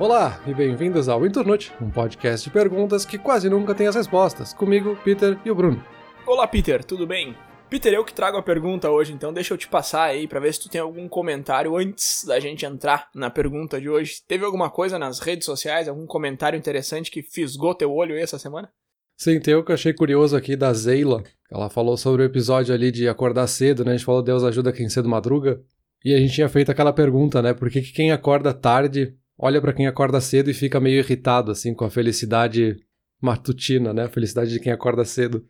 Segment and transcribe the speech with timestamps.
[0.00, 4.52] Olá e bem-vindos ao Internute, um podcast de perguntas que quase nunca tem as respostas.
[4.52, 5.80] Comigo, Peter e o Bruno.
[6.26, 7.36] Olá, Peter, tudo bem?
[7.70, 10.52] Peter, eu que trago a pergunta hoje, então deixa eu te passar aí para ver
[10.52, 14.16] se tu tem algum comentário antes da gente entrar na pergunta de hoje.
[14.26, 18.38] Teve alguma coisa nas redes sociais, algum comentário interessante que fisgou teu olho aí essa
[18.38, 18.68] semana?
[19.16, 21.22] Sim, tem o que eu achei curioso aqui da Zeila.
[21.48, 23.92] Ela falou sobre o episódio ali de acordar cedo, né?
[23.92, 25.62] A gente falou Deus ajuda quem cedo madruga.
[26.04, 27.54] E a gente tinha feito aquela pergunta, né?
[27.54, 31.50] Por que, que quem acorda tarde olha para quem acorda cedo e fica meio irritado,
[31.50, 32.76] assim, com a felicidade
[33.20, 34.04] matutina, né?
[34.04, 35.44] A felicidade de quem acorda cedo.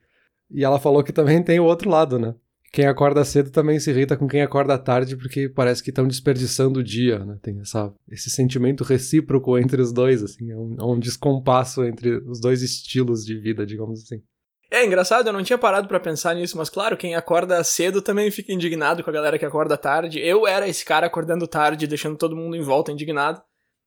[0.50, 2.34] E ela falou que também tem o outro lado, né?
[2.72, 6.80] Quem acorda cedo também se irrita com quem acorda tarde porque parece que estão desperdiçando
[6.80, 7.38] o dia, né?
[7.40, 12.16] Tem essa, esse sentimento recíproco entre os dois, assim, é um, é um descompasso entre
[12.28, 14.20] os dois estilos de vida, digamos assim.
[14.72, 18.28] É engraçado, eu não tinha parado para pensar nisso, mas claro, quem acorda cedo também
[18.32, 20.18] fica indignado com a galera que acorda tarde.
[20.18, 23.40] Eu era esse cara acordando tarde, deixando todo mundo em volta indignado.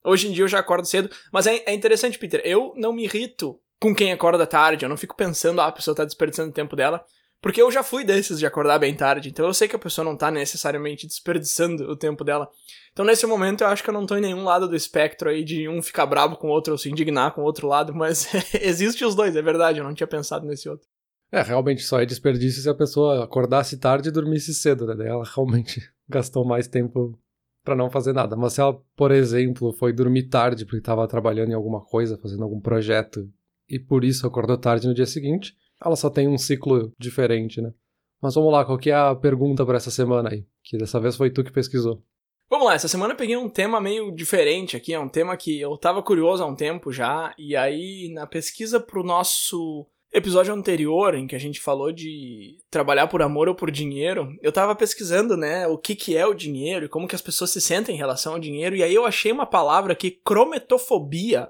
[0.08, 2.42] Hoje em dia eu já acordo cedo, mas é, é interessante, Peter.
[2.46, 5.94] Eu não me irrito com quem acorda tarde, eu não fico pensando, ah, a pessoa
[5.94, 7.04] tá desperdiçando o tempo dela.
[7.42, 10.04] Porque eu já fui desses de acordar bem tarde, então eu sei que a pessoa
[10.04, 12.50] não tá necessariamente desperdiçando o tempo dela.
[12.92, 15.44] Então nesse momento eu acho que eu não tô em nenhum lado do espectro aí
[15.44, 18.28] de um ficar bravo com o outro ou se indignar com o outro lado, mas
[18.60, 20.88] existe os dois, é verdade, eu não tinha pensado nesse outro.
[21.32, 24.96] É, realmente só é desperdício se a pessoa acordasse tarde e dormisse cedo, né?
[24.96, 27.20] Daí ela realmente gastou mais tempo
[27.68, 28.38] para não fazer nada.
[28.38, 32.46] Mas se ela, por exemplo, foi dormir tarde porque estava trabalhando em alguma coisa, fazendo
[32.46, 33.30] algum projeto,
[33.68, 37.74] e por isso acordou tarde no dia seguinte, ela só tem um ciclo diferente, né?
[38.22, 40.46] Mas vamos lá, qual que é a pergunta para essa semana aí?
[40.64, 42.02] Que dessa vez foi tu que pesquisou.
[42.50, 45.60] Vamos lá, essa semana eu peguei um tema meio diferente aqui, é um tema que
[45.60, 51.16] eu tava curioso há um tempo já, e aí na pesquisa pro nosso episódio anterior,
[51.16, 55.36] em que a gente falou de trabalhar por amor ou por dinheiro, eu tava pesquisando,
[55.36, 57.98] né, o que que é o dinheiro e como que as pessoas se sentem em
[57.98, 61.50] relação ao dinheiro, e aí eu achei uma palavra aqui, crometofobia.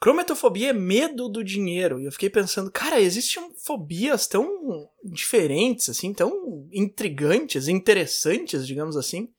[0.00, 1.98] Crometofobia é medo do dinheiro.
[1.98, 4.46] E eu fiquei pensando, cara, existem fobias tão
[5.02, 9.30] diferentes, assim, tão intrigantes, interessantes, digamos assim.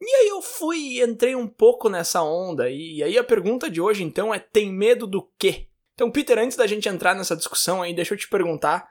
[0.00, 4.02] E aí eu fui, entrei um pouco nessa onda, e aí a pergunta de hoje
[4.02, 5.68] então é: tem medo do quê?
[6.02, 8.88] Então, Peter, antes da gente entrar nessa discussão aí, deixa eu te perguntar: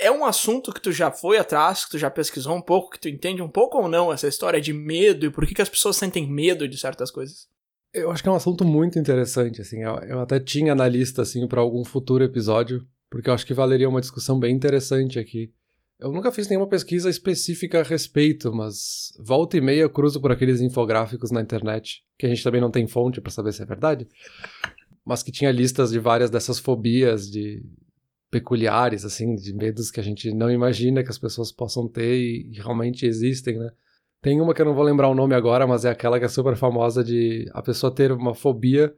[0.00, 2.98] é um assunto que tu já foi atrás, que tu já pesquisou um pouco, que
[2.98, 5.68] tu entende um pouco ou não essa história de medo e por que, que as
[5.68, 7.48] pessoas sentem medo de certas coisas?
[7.92, 9.82] Eu acho que é um assunto muito interessante, assim.
[9.82, 13.52] Eu, eu até tinha na lista, assim, para algum futuro episódio, porque eu acho que
[13.52, 15.52] valeria uma discussão bem interessante aqui.
[16.00, 20.32] Eu nunca fiz nenhuma pesquisa específica a respeito, mas volta e meia eu cruzo por
[20.32, 23.66] aqueles infográficos na internet, que a gente também não tem fonte para saber se é
[23.66, 24.08] verdade
[25.04, 27.62] mas que tinha listas de várias dessas fobias de
[28.30, 32.50] peculiares, assim, de medos que a gente não imagina que as pessoas possam ter e,
[32.50, 33.70] e realmente existem, né?
[34.20, 36.28] Tem uma que eu não vou lembrar o nome agora, mas é aquela que é
[36.28, 38.92] super famosa de a pessoa ter uma fobia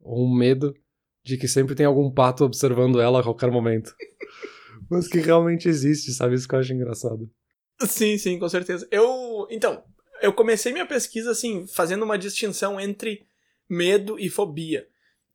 [0.00, 0.74] ou um medo
[1.22, 3.94] de que sempre tem algum pato observando ela a qualquer momento.
[4.90, 6.34] mas que realmente existe, sabe?
[6.34, 7.30] Isso que eu acho engraçado.
[7.86, 8.88] Sim, sim, com certeza.
[8.90, 9.84] Eu, então,
[10.20, 13.24] eu comecei minha pesquisa assim, fazendo uma distinção entre
[13.68, 14.86] medo e fobia.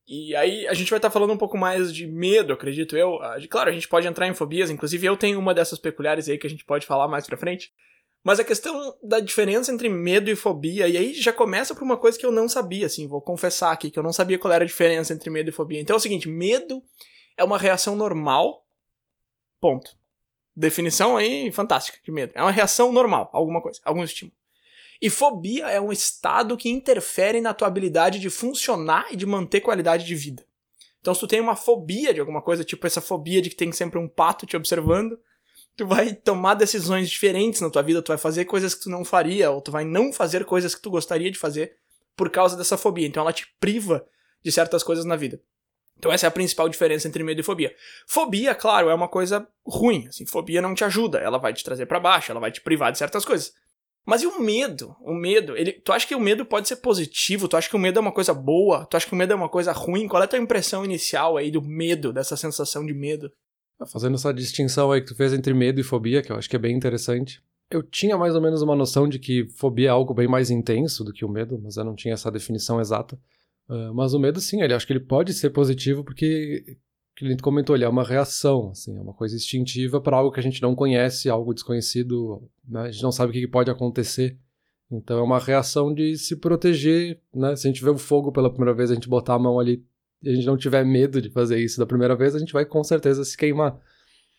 [0.08, 3.22] E aí a gente vai estar tá falando um pouco mais de medo, acredito eu.
[3.22, 6.38] Ah, claro, a gente pode entrar em fobias, inclusive eu tenho uma dessas peculiares aí
[6.38, 7.74] que a gente pode falar mais pra frente.
[8.24, 11.96] Mas a questão da diferença entre medo e fobia, e aí já começa por uma
[11.96, 14.64] coisa que eu não sabia, assim, vou confessar aqui, que eu não sabia qual era
[14.64, 15.80] a diferença entre medo e fobia.
[15.80, 16.82] Então é o seguinte, medo
[17.38, 18.66] é uma reação normal,
[19.62, 19.96] ponto.
[20.56, 22.32] Definição aí fantástica de medo.
[22.34, 24.36] É uma reação normal, alguma coisa, algum estímulo.
[25.06, 29.62] E fobia é um estado que interfere na tua habilidade de funcionar e de manter
[29.62, 30.44] qualidade de vida.
[31.00, 33.72] Então, se tu tem uma fobia de alguma coisa, tipo essa fobia de que tem
[33.72, 35.16] sempre um pato te observando,
[35.78, 39.06] tu vai tomar decisões diferentes na tua vida, tu vai fazer coisas que tu não
[39.06, 41.76] faria, ou tu vai não fazer coisas que tu gostaria de fazer
[42.16, 43.06] por causa dessa fobia.
[43.06, 44.04] Então, ela te priva
[44.44, 45.40] de certas coisas na vida.
[46.00, 47.76] Então essa é a principal diferença entre medo e fobia.
[48.08, 51.86] Fobia, claro, é uma coisa ruim, assim, fobia não te ajuda, ela vai te trazer
[51.86, 53.54] para baixo, ela vai te privar de certas coisas.
[54.06, 54.96] Mas e o medo?
[55.02, 57.48] O medo, ele, tu acha que o medo pode ser positivo?
[57.48, 58.86] Tu acha que o medo é uma coisa boa?
[58.86, 60.08] Tu acha que o medo é uma coisa ruim?
[60.08, 63.32] Qual é a tua impressão inicial aí do medo, dessa sensação de medo?
[63.80, 66.50] Tá fazendo essa distinção aí que tu fez entre medo e fobia, que eu acho
[66.50, 67.42] que é bem interessante.
[67.70, 71.04] Eu tinha mais ou menos uma noção de que fobia é algo bem mais intenso
[71.04, 73.20] do que o medo, mas eu não tinha essa definição exata.
[73.68, 76.78] Uh, mas o medo, sim, ele acho que ele pode ser positivo porque
[77.16, 80.40] que ele comentou, ele é uma reação, assim, é uma coisa instintiva para algo que
[80.40, 82.82] a gente não conhece, algo desconhecido, né?
[82.82, 84.38] A gente não sabe o que pode acontecer.
[84.92, 87.56] Então é uma reação de se proteger, né?
[87.56, 89.84] Se a gente vê o fogo pela primeira vez, a gente botar a mão ali
[90.22, 92.66] e a gente não tiver medo de fazer isso da primeira vez, a gente vai
[92.66, 93.80] com certeza se queimar.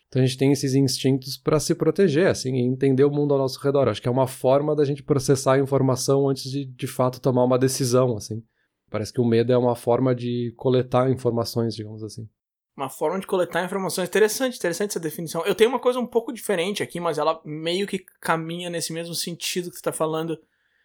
[0.08, 3.38] Então a gente tem esses instintos para se proteger, assim, e entender o mundo ao
[3.38, 3.88] nosso redor.
[3.88, 7.44] Acho que é uma forma da gente processar a informação antes de de fato tomar
[7.44, 8.42] uma decisão, assim.
[8.90, 12.28] Parece que o medo é uma forma de coletar informações, digamos assim.
[12.76, 14.06] Uma forma de coletar informações.
[14.08, 15.42] Interessante, interessante essa definição.
[15.46, 19.14] Eu tenho uma coisa um pouco diferente aqui, mas ela meio que caminha nesse mesmo
[19.14, 20.38] sentido que você está falando.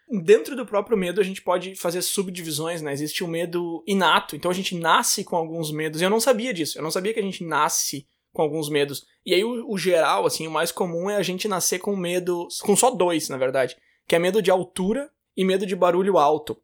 [0.09, 2.93] Dentro do próprio medo, a gente pode fazer subdivisões, né?
[2.93, 5.99] Existe o medo inato, então a gente nasce com alguns medos.
[5.99, 6.77] E eu não sabia disso.
[6.77, 9.05] Eu não sabia que a gente nasce com alguns medos.
[9.25, 12.47] E aí o, o geral, assim, o mais comum é a gente nascer com medo.
[12.61, 13.75] com só dois, na verdade.
[14.07, 16.57] Que é medo de altura e medo de barulho alto.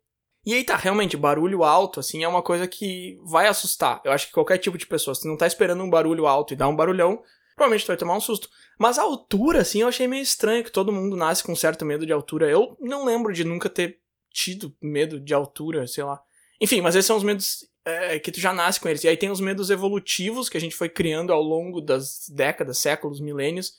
[0.45, 4.01] E aí tá, realmente, barulho alto, assim, é uma coisa que vai assustar.
[4.05, 6.57] Eu acho que qualquer tipo de pessoa, se não tá esperando um barulho alto e
[6.57, 7.21] dá um barulhão,
[7.55, 8.49] provavelmente tu vai tomar um susto.
[8.79, 12.05] Mas a altura, assim, eu achei meio estranho que todo mundo nasce com certo medo
[12.05, 12.49] de altura.
[12.49, 13.99] Eu não lembro de nunca ter
[14.31, 16.21] tido medo de altura, sei lá.
[16.61, 19.03] Enfim, mas esses são os medos é, que tu já nasce com eles.
[19.03, 22.77] E aí tem os medos evolutivos que a gente foi criando ao longo das décadas,
[22.77, 23.73] séculos, milênios,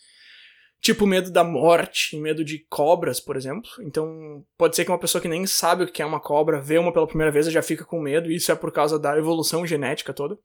[0.81, 3.69] Tipo medo da morte, medo de cobras, por exemplo.
[3.81, 6.79] Então, pode ser que uma pessoa que nem sabe o que é uma cobra, vê
[6.79, 9.19] uma pela primeira vez e já fica com medo, e isso é por causa da
[9.19, 10.39] evolução genética toda.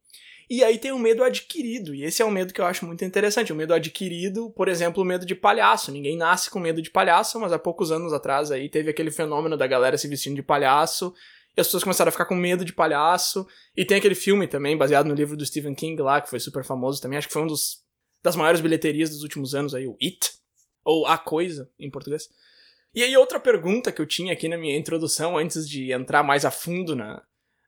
[0.50, 3.06] E aí tem o medo adquirido, e esse é um medo que eu acho muito
[3.06, 3.54] interessante.
[3.54, 5.92] O medo adquirido, por exemplo, o medo de palhaço.
[5.92, 9.56] Ninguém nasce com medo de palhaço, mas há poucos anos atrás aí teve aquele fenômeno
[9.56, 11.14] da galera se vestindo de palhaço,
[11.56, 13.48] e as pessoas começaram a ficar com medo de palhaço.
[13.78, 16.64] E tem aquele filme também, baseado no livro do Stephen King lá, que foi super
[16.64, 17.83] famoso também, acho que foi um dos
[18.24, 20.32] das maiores bilheterias dos últimos anos aí, o It,
[20.84, 22.30] ou A Coisa, em português.
[22.96, 26.46] E aí outra pergunta que eu tinha aqui na minha introdução, antes de entrar mais
[26.46, 27.22] a fundo na,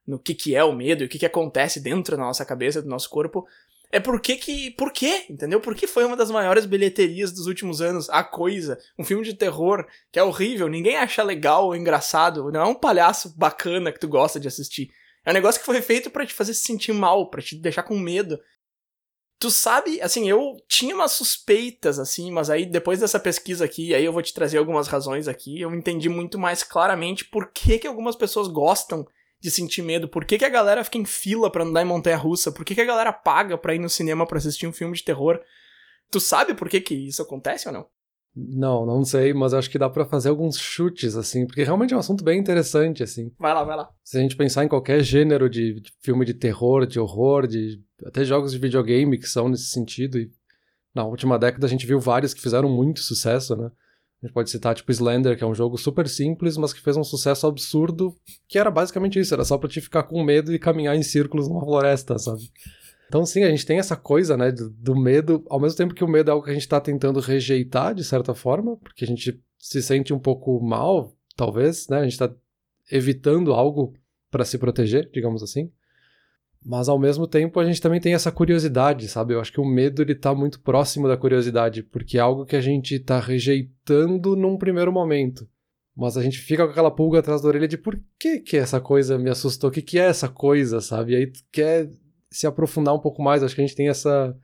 [0.08, 2.82] no que, que é o medo e o que, que acontece dentro da nossa cabeça,
[2.82, 3.46] do nosso corpo,
[3.92, 4.72] é por que que...
[4.72, 5.26] Por quê?
[5.30, 5.60] Entendeu?
[5.60, 8.10] Por que foi uma das maiores bilheterias dos últimos anos?
[8.10, 12.62] A Coisa, um filme de terror que é horrível, ninguém acha legal ou engraçado, não
[12.62, 14.92] é um palhaço bacana que tu gosta de assistir.
[15.26, 17.84] É um negócio que foi feito para te fazer se sentir mal, para te deixar
[17.84, 18.40] com medo.
[19.38, 24.06] Tu sabe, assim, eu tinha umas suspeitas, assim, mas aí depois dessa pesquisa aqui, aí
[24.06, 27.88] eu vou te trazer algumas razões aqui, eu entendi muito mais claramente por que, que
[27.88, 29.06] algumas pessoas gostam
[29.42, 32.52] de sentir medo, por que, que a galera fica em fila pra andar em montanha-russa,
[32.52, 35.04] por que, que a galera paga pra ir no cinema pra assistir um filme de
[35.04, 35.40] terror.
[36.10, 37.88] Tu sabe por que, que isso acontece ou não?
[38.36, 41.98] Não, não sei, mas acho que dá para fazer alguns chutes, assim, porque realmente é
[41.98, 43.32] um assunto bem interessante, assim.
[43.40, 43.90] Vai lá, vai lá.
[44.04, 47.82] Se a gente pensar em qualquer gênero de, de filme de terror, de horror, de
[48.06, 50.30] até jogos de videogame que são nesse sentido, e
[50.94, 53.72] na última década a gente viu vários que fizeram muito sucesso, né?
[54.22, 56.98] A gente pode citar, tipo, Slender, que é um jogo super simples, mas que fez
[56.98, 58.14] um sucesso absurdo,
[58.48, 61.48] que era basicamente isso, era só pra te ficar com medo e caminhar em círculos
[61.48, 62.50] numa floresta, sabe?
[63.08, 66.04] Então, sim, a gente tem essa coisa, né, do, do, medo, ao mesmo tempo que
[66.04, 69.08] o medo é algo que a gente está tentando rejeitar, de certa forma, porque a
[69.08, 72.34] gente se sente um pouco mal, talvez, né, a gente está
[72.92, 73.94] evitando algo
[74.30, 75.72] para se proteger, digamos assim.
[76.66, 79.36] Mas ao mesmo tempo a gente também tem essa curiosidade, sabe?
[79.36, 82.56] Eu acho que o medo ele tá muito próximo da curiosidade, porque é algo que
[82.56, 85.48] a gente está rejeitando num primeiro momento.
[85.96, 88.82] Mas a gente fica com aquela pulga atrás da orelha de por que que essa
[88.82, 89.70] coisa me assustou?
[89.70, 91.14] O que que é essa coisa, sabe?
[91.14, 91.90] E aí tu quer
[92.36, 93.44] se aprofundar um pouco mais.
[93.44, 94.36] Acho que a gente tem essa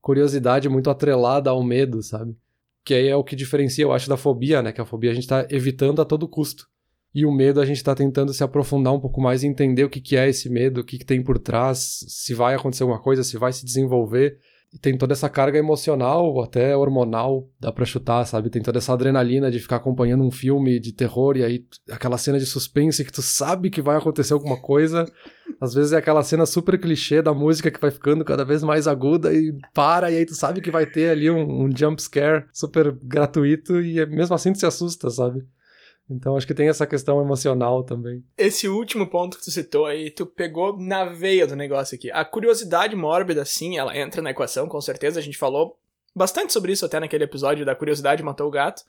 [0.00, 2.36] curiosidade muito atrelada ao medo, sabe?
[2.84, 4.72] Que aí é o que diferencia, eu acho, da fobia, né?
[4.72, 6.66] Que a fobia a gente tá evitando a todo custo.
[7.14, 9.88] E o medo a gente tá tentando se aprofundar um pouco mais e entender o
[9.88, 13.00] que, que é esse medo, o que, que tem por trás, se vai acontecer alguma
[13.00, 14.38] coisa, se vai se desenvolver.
[14.76, 18.50] E tem toda essa carga emocional, até hormonal, dá pra chutar, sabe?
[18.50, 22.38] Tem toda essa adrenalina de ficar acompanhando um filme de terror e aí aquela cena
[22.38, 25.10] de suspense que tu sabe que vai acontecer alguma coisa.
[25.58, 28.86] Às vezes é aquela cena super clichê da música que vai ficando cada vez mais
[28.86, 32.44] aguda e para, e aí tu sabe que vai ter ali um, um jump scare
[32.52, 35.42] super gratuito e mesmo assim tu se assusta, sabe?
[36.08, 38.24] Então acho que tem essa questão emocional também.
[38.38, 42.10] Esse último ponto que tu citou aí, tu pegou na veia do negócio aqui.
[42.10, 45.18] A curiosidade mórbida, sim, ela entra na equação, com certeza.
[45.18, 45.78] A gente falou
[46.14, 48.82] bastante sobre isso até naquele episódio da curiosidade matou o gato.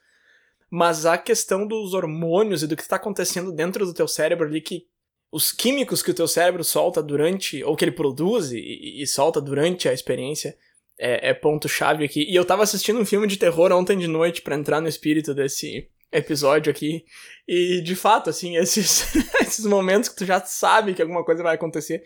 [0.70, 4.62] Mas a questão dos hormônios e do que está acontecendo dentro do teu cérebro ali,
[4.62, 4.86] que
[5.32, 9.42] os químicos que o teu cérebro solta durante, ou que ele produz e, e solta
[9.42, 10.58] durante a experiência,
[10.98, 12.26] é, é ponto-chave aqui.
[12.30, 15.34] E eu tava assistindo um filme de terror ontem de noite para entrar no espírito
[15.34, 17.06] desse, episódio aqui.
[17.48, 21.56] E de fato, assim, esses, esses momentos que tu já sabe que alguma coisa vai
[21.56, 22.04] acontecer.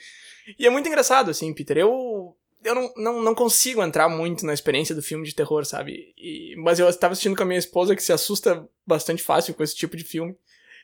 [0.57, 1.77] E é muito engraçado, assim, Peter.
[1.77, 2.35] Eu.
[2.63, 6.13] Eu não, não, não consigo entrar muito na experiência do filme de terror, sabe?
[6.15, 9.63] E, mas eu estava assistindo com a minha esposa que se assusta bastante fácil com
[9.63, 10.37] esse tipo de filme.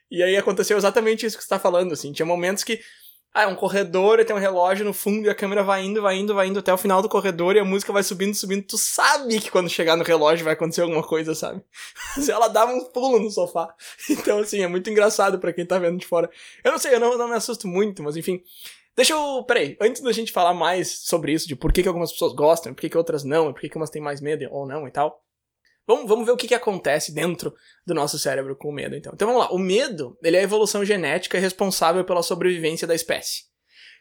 [0.10, 2.12] E aí aconteceu exatamente isso que você tá falando, assim.
[2.12, 2.80] Tinha momentos que
[3.38, 6.02] ah, é um corredor e tem um relógio no fundo e a câmera vai indo,
[6.02, 8.64] vai indo, vai indo até o final do corredor e a música vai subindo, subindo.
[8.64, 11.62] Tu sabe que quando chegar no relógio vai acontecer alguma coisa, sabe?
[12.28, 13.76] Ela dava um pulo no sofá.
[14.10, 16.30] Então, assim, é muito engraçado para quem tá vendo de fora.
[16.64, 18.42] Eu não sei, eu não, não me assusto muito, mas enfim.
[18.96, 19.44] Deixa eu.
[19.44, 22.74] Peraí, antes da gente falar mais sobre isso, de por que, que algumas pessoas gostam,
[22.74, 24.92] por que, que outras não, por que, que umas têm mais medo ou não e
[24.92, 25.24] tal.
[25.88, 29.14] Vamos, vamos ver o que, que acontece dentro do nosso cérebro com o medo, então.
[29.16, 29.52] Então vamos lá.
[29.52, 33.46] O medo, ele é a evolução genética responsável pela sobrevivência da espécie.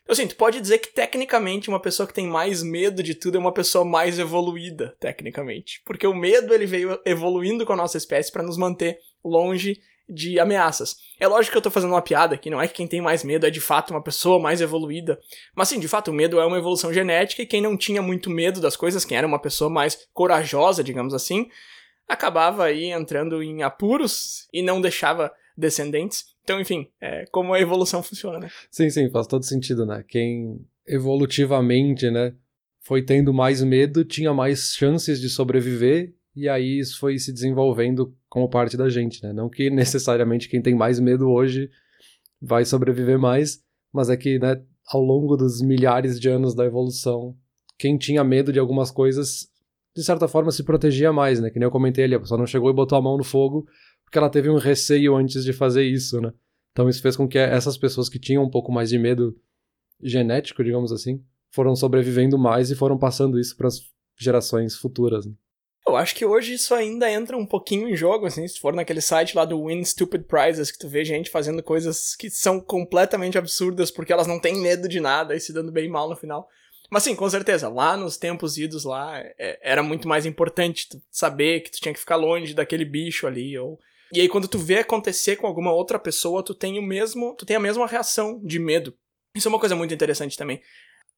[0.02, 3.36] Então, assim, tu pode dizer que tecnicamente uma pessoa que tem mais medo de tudo
[3.36, 5.82] é uma pessoa mais evoluída, tecnicamente.
[5.84, 10.38] Porque o medo, ele veio evoluindo com a nossa espécie para nos manter longe de
[10.38, 10.96] ameaças.
[11.18, 13.24] É lógico que eu tô fazendo uma piada aqui, não é que quem tem mais
[13.24, 15.18] medo é de fato uma pessoa mais evoluída.
[15.54, 18.30] Mas sim, de fato, o medo é uma evolução genética e quem não tinha muito
[18.30, 21.48] medo das coisas, quem era uma pessoa mais corajosa, digamos assim,
[22.08, 26.24] acabava aí entrando em apuros e não deixava descendentes.
[26.42, 28.48] Então, enfim, é como a evolução funciona, né?
[28.70, 30.04] Sim, sim, faz todo sentido, né?
[30.06, 32.32] Quem evolutivamente, né,
[32.80, 38.14] foi tendo mais medo, tinha mais chances de sobreviver e aí isso foi se desenvolvendo
[38.28, 39.32] como parte da gente, né?
[39.32, 41.68] Não que necessariamente quem tem mais medo hoje
[42.40, 43.60] vai sobreviver mais,
[43.92, 47.34] mas é que, né, ao longo dos milhares de anos da evolução,
[47.78, 49.50] quem tinha medo de algumas coisas,
[49.96, 51.48] de certa forma se protegia mais, né?
[51.48, 53.66] Que nem eu comentei ali, a pessoa não chegou e botou a mão no fogo
[54.04, 56.32] porque ela teve um receio antes de fazer isso, né?
[56.70, 59.34] Então isso fez com que essas pessoas que tinham um pouco mais de medo
[60.02, 63.80] genético, digamos assim, foram sobrevivendo mais e foram passando isso para as
[64.18, 65.24] gerações futuras.
[65.24, 65.32] Né?
[65.88, 69.00] Eu acho que hoje isso ainda entra um pouquinho em jogo, assim, se for naquele
[69.00, 73.38] site lá do Win Stupid Prizes, que tu vê gente fazendo coisas que são completamente
[73.38, 76.46] absurdas porque elas não têm medo de nada e se dando bem mal no final.
[76.90, 81.60] Mas sim, com certeza, lá nos tempos idos lá, é, era muito mais importante saber
[81.60, 83.78] que tu tinha que ficar longe daquele bicho ali, ou...
[84.12, 87.44] E aí quando tu vê acontecer com alguma outra pessoa, tu tem o mesmo, tu
[87.44, 88.96] tem a mesma reação de medo.
[89.34, 90.62] Isso é uma coisa muito interessante também.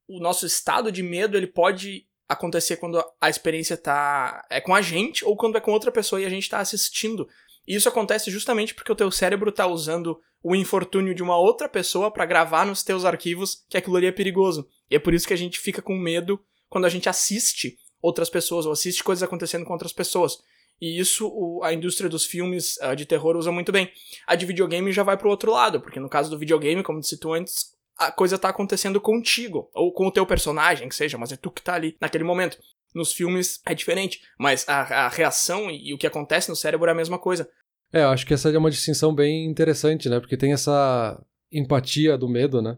[0.08, 4.82] O nosso estado de medo, ele pode acontecer quando a experiência tá é com a
[4.82, 7.28] gente ou quando é com outra pessoa e a gente tá assistindo.
[7.66, 11.68] E isso acontece justamente porque o teu cérebro tá usando o infortúnio de uma outra
[11.68, 14.68] pessoa para gravar nos teus arquivos que aquilo ali é perigoso.
[14.90, 18.30] E é por isso que a gente fica com medo quando a gente assiste outras
[18.30, 20.38] pessoas ou assiste coisas acontecendo com outras pessoas.
[20.80, 23.90] E isso o, a indústria dos filmes uh, de terror usa muito bem.
[24.26, 27.18] A de videogame já vai pro outro lado, porque no caso do videogame, como disse
[27.18, 31.33] tu antes, a coisa tá acontecendo contigo, ou com o teu personagem, que seja, mas
[31.33, 32.57] é tu que tá ali naquele momento.
[32.95, 36.88] Nos filmes é diferente, mas a, a reação e, e, o que acontece no cérebro
[36.88, 37.50] é a mesma coisa.
[37.92, 40.21] É, eu acho que essa é uma distinção bem interessante, né?
[40.21, 42.76] Porque tem essa empatia do medo, né?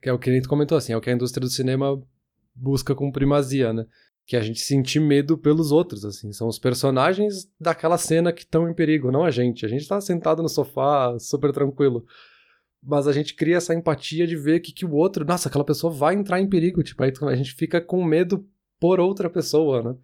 [0.00, 2.00] Que é o que a gente comentou, assim, é o que a indústria do cinema
[2.54, 3.86] busca com primazia, né?
[4.26, 6.32] Que é a gente sentir medo pelos outros, assim.
[6.32, 9.66] São os personagens daquela cena que estão em perigo, não a gente.
[9.66, 12.06] A gente tá sentado no sofá, super tranquilo
[12.82, 15.92] mas a gente cria essa empatia de ver que, que o outro, nossa, aquela pessoa
[15.92, 18.44] vai entrar em perigo, tipo, aí a gente fica com medo
[18.80, 19.96] por outra pessoa, né?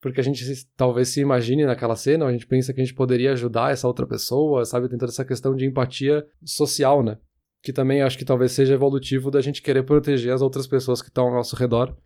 [0.00, 0.44] Porque a gente
[0.76, 4.06] talvez se imagine naquela cena, a gente pensa que a gente poderia ajudar essa outra
[4.06, 4.88] pessoa, sabe?
[4.88, 7.18] Tem toda essa questão de empatia social, né?
[7.62, 11.08] Que também acho que talvez seja evolutivo da gente querer proteger as outras pessoas que
[11.08, 11.96] estão ao nosso redor,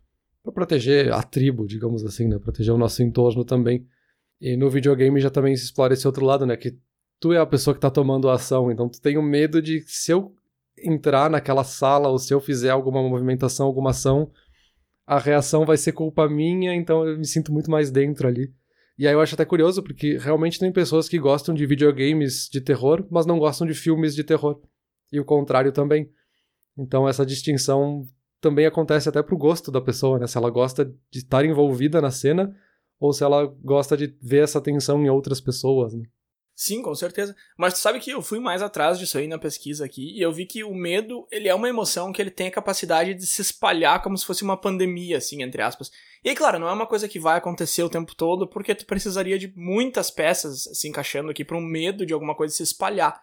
[0.43, 2.39] para proteger a tribo, digamos assim, né?
[2.39, 3.85] Proteger o nosso entorno também.
[4.39, 6.57] E no videogame já também se explora esse outro lado, né?
[6.57, 6.75] Que
[7.19, 9.81] tu é a pessoa que tá tomando a ação, então tu tem o medo de
[9.85, 10.33] se eu
[10.83, 14.31] entrar naquela sala ou se eu fizer alguma movimentação, alguma ação,
[15.05, 18.53] a reação vai ser culpa minha, então eu me sinto muito mais dentro ali.
[18.97, 22.61] E aí eu acho até curioso, porque realmente tem pessoas que gostam de videogames de
[22.61, 24.61] terror, mas não gostam de filmes de terror.
[25.11, 26.09] E o contrário também.
[26.77, 28.05] Então essa distinção
[28.39, 30.27] também acontece até pro gosto da pessoa, né?
[30.27, 32.55] Se ela gosta de estar envolvida na cena
[32.99, 36.03] ou se ela gosta de ver essa tensão em outras pessoas, né?
[36.61, 37.35] Sim, com certeza.
[37.57, 40.31] Mas tu sabe que eu fui mais atrás disso aí na pesquisa aqui e eu
[40.31, 43.41] vi que o medo, ele é uma emoção que ele tem a capacidade de se
[43.41, 45.89] espalhar como se fosse uma pandemia, assim, entre aspas.
[46.23, 49.39] E claro, não é uma coisa que vai acontecer o tempo todo, porque tu precisaria
[49.39, 53.19] de muitas peças se encaixando aqui para um medo de alguma coisa se espalhar.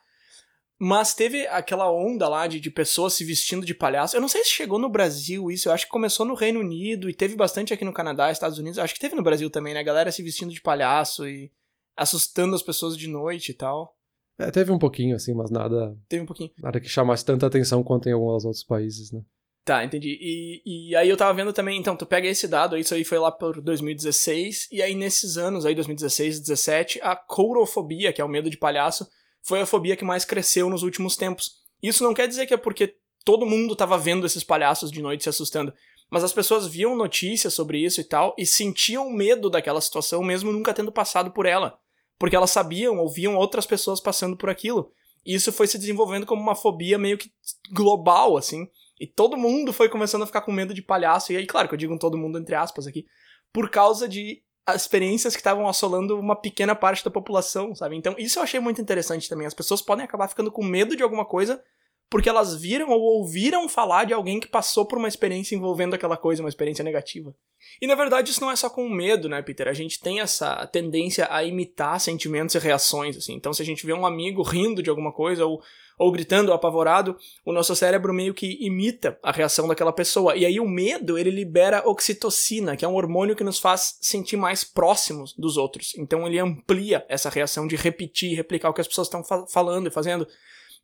[0.76, 4.16] Mas teve aquela onda lá de, de pessoas se vestindo de palhaço.
[4.16, 7.08] Eu não sei se chegou no Brasil isso, eu acho que começou no Reino Unido
[7.08, 8.80] e teve bastante aqui no Canadá, Estados Unidos.
[8.80, 9.84] Acho que teve no Brasil também, né?
[9.84, 11.52] Galera se vestindo de palhaço e
[11.98, 13.96] assustando as pessoas de noite e tal.
[14.38, 15.96] É, teve um pouquinho, assim, mas nada.
[16.08, 16.50] Teve um pouquinho.
[16.58, 19.20] Nada que chamasse tanta atenção quanto em alguns outros países, né?
[19.64, 20.16] Tá, entendi.
[20.20, 23.18] E, e aí eu tava vendo também, então, tu pega esse dado, isso aí foi
[23.18, 28.24] lá por 2016, e aí nesses anos, aí 2016 e 2017, a courofobia, que é
[28.24, 29.06] o medo de palhaço,
[29.42, 31.56] foi a fobia que mais cresceu nos últimos tempos.
[31.82, 35.24] Isso não quer dizer que é porque todo mundo tava vendo esses palhaços de noite
[35.24, 35.70] se assustando,
[36.10, 40.50] mas as pessoas viam notícias sobre isso e tal, e sentiam medo daquela situação, mesmo
[40.50, 41.78] nunca tendo passado por ela
[42.18, 44.90] porque elas sabiam, ouviam outras pessoas passando por aquilo.
[45.24, 47.30] E isso foi se desenvolvendo como uma fobia meio que
[47.70, 48.66] global, assim.
[49.00, 51.32] E todo mundo foi começando a ficar com medo de palhaço.
[51.32, 53.06] E aí, claro que eu digo todo mundo entre aspas aqui,
[53.52, 54.42] por causa de
[54.74, 57.96] experiências que estavam assolando uma pequena parte da população, sabe?
[57.96, 59.46] Então, isso eu achei muito interessante também.
[59.46, 61.62] As pessoas podem acabar ficando com medo de alguma coisa
[62.10, 66.16] porque elas viram ou ouviram falar de alguém que passou por uma experiência envolvendo aquela
[66.16, 67.34] coisa, uma experiência negativa.
[67.80, 69.68] E na verdade isso não é só com medo, né, Peter?
[69.68, 73.34] A gente tem essa tendência a imitar sentimentos e reações, assim.
[73.34, 75.60] Então se a gente vê um amigo rindo de alguma coisa ou,
[75.98, 80.34] ou gritando apavorado, o nosso cérebro meio que imita a reação daquela pessoa.
[80.34, 84.36] E aí o medo, ele libera oxitocina, que é um hormônio que nos faz sentir
[84.36, 85.92] mais próximos dos outros.
[85.98, 89.88] Então ele amplia essa reação de repetir, replicar o que as pessoas estão fa falando
[89.88, 90.26] e fazendo.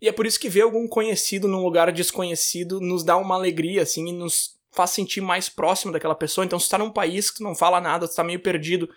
[0.00, 3.82] E é por isso que ver algum conhecido num lugar desconhecido nos dá uma alegria,
[3.82, 6.44] assim, e nos faz sentir mais próximo daquela pessoa.
[6.44, 8.88] Então, se tá num país que tu não fala nada, tu tá meio perdido,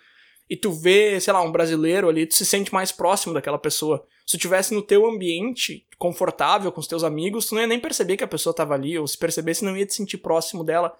[0.50, 4.04] e tu vê, sei lá, um brasileiro ali, tu se sente mais próximo daquela pessoa.
[4.26, 7.78] Se tu tivesse no teu ambiente confortável com os teus amigos, tu não ia nem
[7.78, 10.96] perceber que a pessoa tava ali, ou se percebesse, não ia te sentir próximo dela.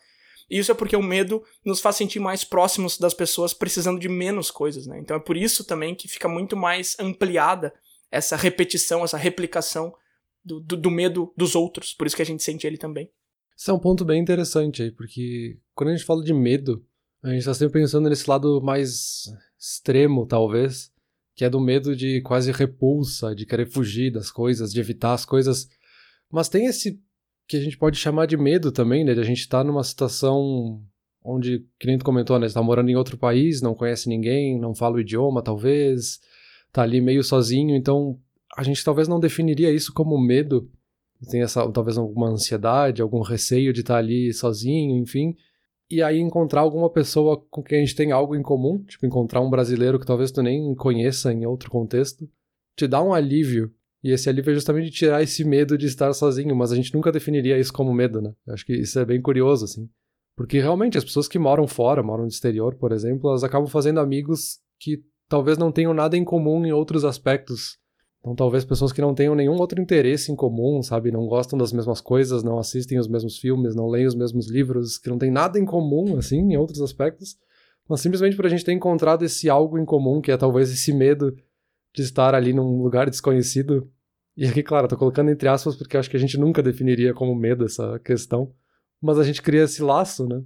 [0.50, 4.08] E isso é porque o medo nos faz sentir mais próximos das pessoas precisando de
[4.08, 4.98] menos coisas, né?
[4.98, 7.72] Então é por isso também que fica muito mais ampliada
[8.10, 9.94] essa repetição, essa replicação
[10.44, 11.92] do, do, do, medo dos outros.
[11.92, 13.10] Por isso que a gente sente ele também.
[13.56, 16.84] Isso é um ponto bem interessante aí, porque quando a gente fala de medo,
[17.22, 19.24] a gente está sempre pensando nesse lado mais
[19.58, 20.92] extremo, talvez,
[21.34, 25.24] que é do medo de quase repulsa, de querer fugir das coisas, de evitar as
[25.24, 25.68] coisas.
[26.30, 27.00] Mas tem esse
[27.48, 29.14] que a gente pode chamar de medo também, né?
[29.14, 30.80] De a gente estar tá numa situação
[31.24, 32.48] onde, que nem tu comentou, né?
[32.48, 36.20] Você tá morando em outro país, não conhece ninguém, não fala o idioma, talvez
[36.72, 38.18] tá ali meio sozinho, então
[38.56, 40.70] a gente talvez não definiria isso como medo,
[41.30, 45.34] tem essa talvez alguma ansiedade, algum receio de estar tá ali sozinho, enfim.
[45.90, 49.40] E aí encontrar alguma pessoa com quem a gente tem algo em comum, tipo encontrar
[49.40, 52.28] um brasileiro que talvez tu nem conheça em outro contexto,
[52.76, 53.72] te dá um alívio.
[54.04, 57.10] E esse alívio é justamente tirar esse medo de estar sozinho, mas a gente nunca
[57.10, 58.32] definiria isso como medo, né?
[58.48, 59.88] Acho que isso é bem curioso, assim.
[60.36, 63.98] Porque realmente as pessoas que moram fora, moram no exterior, por exemplo, elas acabam fazendo
[63.98, 67.78] amigos que talvez não tenham nada em comum em outros aspectos.
[68.20, 71.12] Então, talvez pessoas que não tenham nenhum outro interesse em comum, sabe?
[71.12, 74.98] Não gostam das mesmas coisas, não assistem os mesmos filmes, não leem os mesmos livros,
[74.98, 77.36] que não tem nada em comum, assim, em outros aspectos.
[77.88, 80.92] Mas simplesmente por a gente ter encontrado esse algo em comum, que é talvez esse
[80.92, 81.34] medo
[81.94, 83.88] de estar ali num lugar desconhecido.
[84.36, 87.34] E aqui, claro, tô colocando entre aspas porque acho que a gente nunca definiria como
[87.34, 88.52] medo essa questão.
[89.00, 90.42] Mas a gente cria esse laço, né?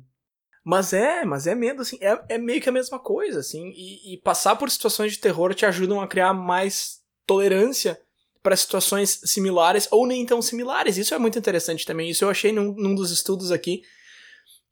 [0.64, 4.14] Mas é, mas é medo, assim, é, é meio que a mesma coisa, assim, e,
[4.14, 8.00] e passar por situações de terror te ajudam a criar mais tolerância
[8.42, 10.96] para situações similares ou nem tão similares.
[10.96, 12.10] Isso é muito interessante também.
[12.10, 13.82] Isso eu achei num, num dos estudos aqui.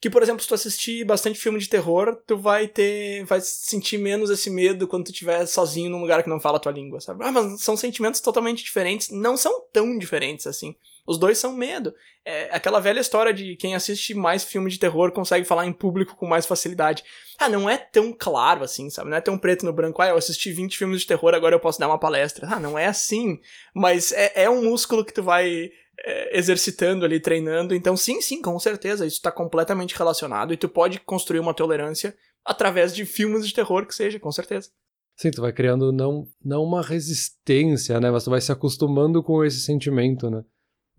[0.00, 3.24] Que, por exemplo, se tu assistir bastante filme de terror, tu vai ter.
[3.24, 6.60] vai sentir menos esse medo quando tu estiver sozinho num lugar que não fala a
[6.60, 7.22] tua língua, sabe?
[7.22, 9.10] Ah, mas são sentimentos totalmente diferentes.
[9.10, 10.74] Não são tão diferentes assim.
[11.10, 11.92] Os dois são medo.
[12.24, 16.14] É aquela velha história de quem assiste mais filme de terror consegue falar em público
[16.14, 17.02] com mais facilidade.
[17.36, 19.10] Ah, não é tão claro assim, sabe?
[19.10, 20.00] Não é tão preto no branco.
[20.00, 22.46] Ah, eu assisti 20 filmes de terror, agora eu posso dar uma palestra.
[22.48, 23.40] Ah, não é assim.
[23.74, 27.74] Mas é, é um músculo que tu vai é, exercitando ali, treinando.
[27.74, 32.16] Então, sim, sim, com certeza, isso está completamente relacionado e tu pode construir uma tolerância
[32.44, 34.70] através de filmes de terror que seja, com certeza.
[35.16, 38.12] Sim, tu vai criando não, não uma resistência, né?
[38.12, 40.44] Mas tu vai se acostumando com esse sentimento, né?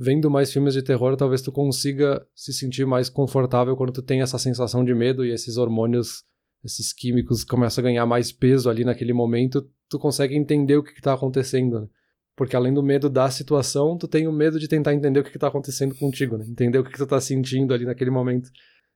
[0.01, 4.23] Vendo mais filmes de terror, talvez tu consiga se sentir mais confortável quando tu tem
[4.23, 6.23] essa sensação de medo e esses hormônios,
[6.65, 10.93] esses químicos começam a ganhar mais peso ali naquele momento, tu consegue entender o que
[10.93, 11.87] está acontecendo, né?
[12.35, 15.29] Porque além do medo da situação, tu tem o medo de tentar entender o que
[15.29, 16.45] está acontecendo contigo, né?
[16.49, 18.49] Entender o que, que tu está sentindo ali naquele momento.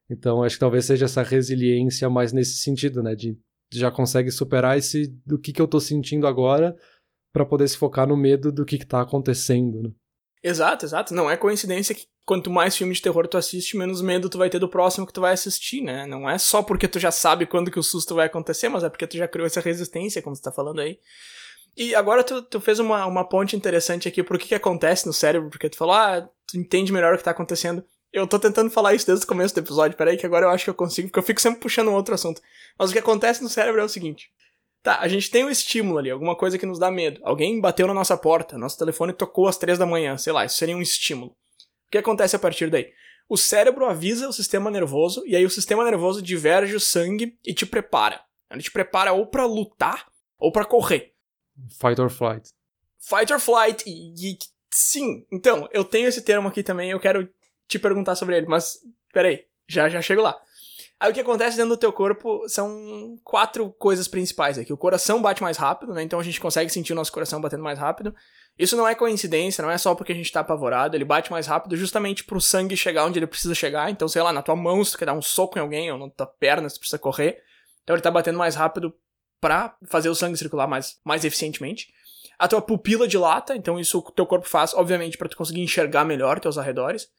[0.10, 3.14] Então, acho que talvez seja essa resiliência mais nesse sentido, né?
[3.14, 3.38] De,
[3.72, 6.76] já consegue superar esse do que, que eu estou sentindo agora
[7.32, 9.92] para poder se focar no medo do que, está acontecendo, né?
[10.48, 11.12] Exato, exato.
[11.12, 14.48] Não é coincidência que quanto mais filme de terror tu assiste, menos medo tu vai
[14.48, 16.06] ter do próximo que tu vai assistir, né?
[16.06, 18.90] Não é só porque tu já sabe quando que o susto vai acontecer, mas é
[18.90, 21.00] porque tu já criou essa resistência, como tu tá falando aí.
[21.76, 25.14] E agora tu, tu fez uma, uma ponte interessante aqui pro que, que acontece no
[25.14, 27.84] cérebro, porque tu falou, ah, tu entende melhor o que tá acontecendo.
[28.14, 30.64] Eu tô tentando falar isso desde o começo do episódio, peraí que agora eu acho
[30.64, 32.40] que eu consigo, porque eu fico sempre puxando um outro assunto.
[32.78, 34.30] Mas o que acontece no cérebro é o seguinte.
[34.86, 37.20] Tá, a gente tem um estímulo ali, alguma coisa que nos dá medo.
[37.24, 40.58] Alguém bateu na nossa porta, nosso telefone tocou às três da manhã, sei lá, isso
[40.58, 41.32] seria um estímulo.
[41.32, 42.94] O que acontece a partir daí?
[43.28, 47.52] O cérebro avisa o sistema nervoso e aí o sistema nervoso diverge o sangue e
[47.52, 48.22] te prepara.
[48.52, 50.06] Ele te prepara ou para lutar
[50.38, 51.16] ou para correr.
[51.68, 52.52] Fight or flight.
[53.00, 53.84] Fight or flight.
[53.90, 54.38] E, e,
[54.70, 57.28] sim, então, eu tenho esse termo aqui também, eu quero
[57.68, 58.78] te perguntar sobre ele, mas
[59.12, 60.40] peraí, já já chego lá.
[61.00, 64.72] Aí o que acontece dentro do teu corpo são quatro coisas principais aqui.
[64.72, 66.02] O coração bate mais rápido, né?
[66.02, 68.16] Então a gente consegue sentir o nosso coração batendo mais rápido.
[68.58, 71.46] Isso não é coincidência, não é só porque a gente tá apavorado, ele bate mais
[71.46, 73.92] rápido justamente pro sangue chegar onde ele precisa chegar.
[73.92, 75.98] Então, sei lá, na tua mão, se tu quer dar um soco em alguém, ou
[75.98, 77.44] na tua perna, se tu precisa correr.
[77.84, 78.96] Então ele tá batendo mais rápido
[79.42, 81.94] pra fazer o sangue circular mais, mais eficientemente.
[82.40, 86.06] A tua pupila dilata, então isso o teu corpo faz, obviamente, para tu conseguir enxergar
[86.06, 87.10] melhor teus arredores.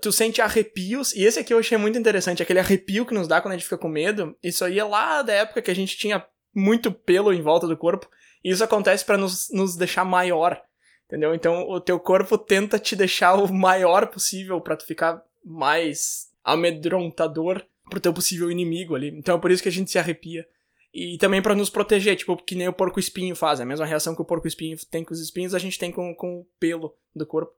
[0.00, 3.40] Tu sente arrepios, e esse aqui eu achei muito interessante, aquele arrepio que nos dá
[3.40, 4.34] quando a gente fica com medo.
[4.42, 7.76] Isso aí é lá da época que a gente tinha muito pelo em volta do
[7.76, 8.08] corpo,
[8.42, 10.60] e isso acontece para nos, nos deixar maior,
[11.06, 11.34] entendeu?
[11.34, 17.62] Então o teu corpo tenta te deixar o maior possível para tu ficar mais amedrontador
[17.90, 19.08] pro teu possível inimigo ali.
[19.08, 20.46] Então é por isso que a gente se arrepia.
[20.92, 23.58] E também para nos proteger, tipo, que nem o porco espinho faz.
[23.58, 25.90] É a mesma reação que o porco espinho tem com os espinhos, a gente tem
[25.90, 27.52] com, com o pelo do corpo.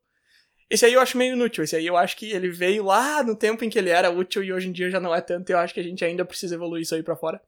[0.68, 1.64] Esse aí eu acho meio inútil.
[1.64, 4.42] Esse aí eu acho que ele veio lá no tempo em que ele era útil
[4.42, 5.50] e hoje em dia já não é tanto.
[5.50, 7.40] Eu acho que a gente ainda precisa evoluir isso aí pra fora.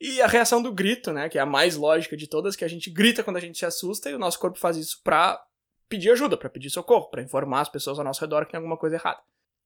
[0.00, 1.28] E a reação do grito, né?
[1.28, 3.66] Que é a mais lógica de todas, que a gente grita quando a gente se
[3.66, 5.42] assusta e o nosso corpo faz isso pra
[5.88, 8.76] pedir ajuda, para pedir socorro, para informar as pessoas ao nosso redor que tem alguma
[8.76, 9.20] coisa errada.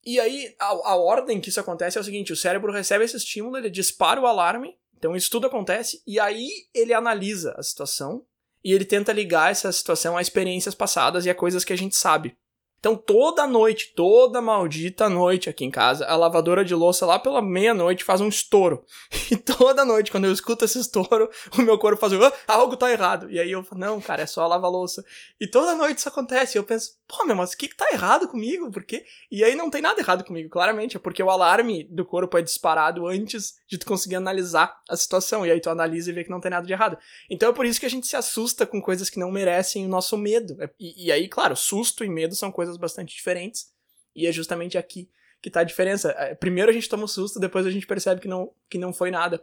[0.05, 3.17] E aí, a, a ordem que isso acontece é o seguinte: o cérebro recebe esse
[3.17, 8.25] estímulo, ele dispara o alarme então isso tudo acontece e aí ele analisa a situação
[8.63, 11.97] e ele tenta ligar essa situação a experiências passadas e a coisas que a gente
[11.97, 12.37] sabe.
[12.83, 17.40] Então toda noite, toda maldita noite aqui em casa, a lavadora de louça lá pela
[17.40, 18.85] meia-noite faz um estouro.
[19.31, 22.90] E toda noite, quando eu escuto esse estouro, o meu corpo faz ah, algo tá
[22.90, 23.31] errado.
[23.31, 25.03] E aí eu falo, não, cara, é só lavar louça.
[25.40, 26.59] E toda noite isso acontece.
[26.59, 28.71] E eu penso, pô, meu, mas o que que tá errado comigo?
[28.71, 29.05] Por quê?
[29.31, 30.97] E aí não tem nada errado comigo, claramente.
[30.97, 35.47] É porque o alarme do corpo é disparado antes de tu conseguir analisar a situação.
[35.47, 36.99] E aí tu analisa e vê que não tem nada de errado.
[37.31, 39.89] Então é por isso que a gente se assusta com coisas que não merecem o
[39.89, 40.63] nosso medo.
[40.63, 43.73] É, e, e aí, claro, susto e medo são coisas bastante diferentes.
[44.15, 45.09] E é justamente aqui
[45.41, 46.11] que tá a diferença.
[46.19, 48.93] É, primeiro a gente toma um susto, depois a gente percebe que não, que não
[48.93, 49.43] foi nada.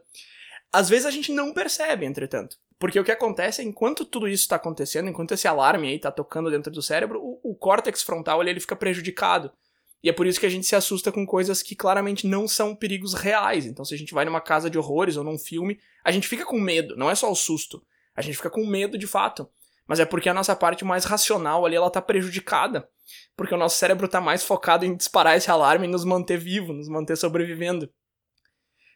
[0.72, 2.56] Às vezes a gente não percebe, entretanto.
[2.78, 6.12] Porque o que acontece é, enquanto tudo isso está acontecendo, enquanto esse alarme aí tá
[6.12, 9.52] tocando dentro do cérebro, o, o córtex frontal ele, ele fica prejudicado.
[10.02, 12.76] E é por isso que a gente se assusta com coisas que claramente não são
[12.76, 13.66] perigos reais.
[13.66, 16.46] Então, se a gente vai numa casa de horrores ou num filme, a gente fica
[16.46, 17.84] com medo, não é só o susto.
[18.16, 19.50] A gente fica com medo de fato.
[19.86, 22.88] Mas é porque a nossa parte mais racional ali, ela tá prejudicada.
[23.36, 26.74] Porque o nosso cérebro tá mais focado em disparar esse alarme e nos manter vivo,
[26.74, 27.90] nos manter sobrevivendo.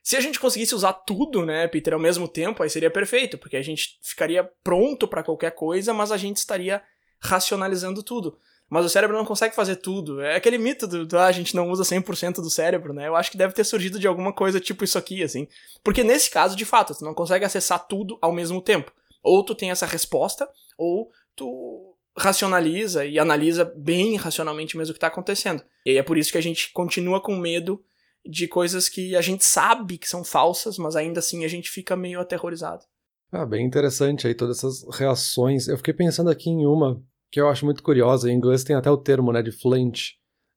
[0.04, 3.56] Se a gente conseguisse usar tudo, né, Peter, ao mesmo tempo, aí seria perfeito, porque
[3.56, 6.84] a gente ficaria pronto para qualquer coisa, mas a gente estaria
[7.20, 8.38] racionalizando tudo.
[8.70, 10.22] Mas o cérebro não consegue fazer tudo.
[10.22, 13.08] É aquele mito do, do ah, a gente não usa 100% do cérebro, né?
[13.08, 15.48] Eu acho que deve ter surgido de alguma coisa tipo isso aqui, assim.
[15.84, 18.92] Porque nesse caso, de fato, tu não consegue acessar tudo ao mesmo tempo.
[19.22, 24.98] Ou tu tem essa resposta, ou tu racionaliza e analisa bem racionalmente mesmo o que
[24.98, 25.64] está acontecendo.
[25.86, 27.84] E é por isso que a gente continua com medo
[28.26, 31.96] de coisas que a gente sabe que são falsas, mas ainda assim a gente fica
[31.96, 32.86] meio aterrorizado.
[33.32, 35.68] Ah, bem interessante aí todas essas reações.
[35.68, 37.02] Eu fiquei pensando aqui em uma
[37.34, 38.30] que eu acho muito curiosa.
[38.30, 40.14] Em inglês tem até o termo, né, de flinch.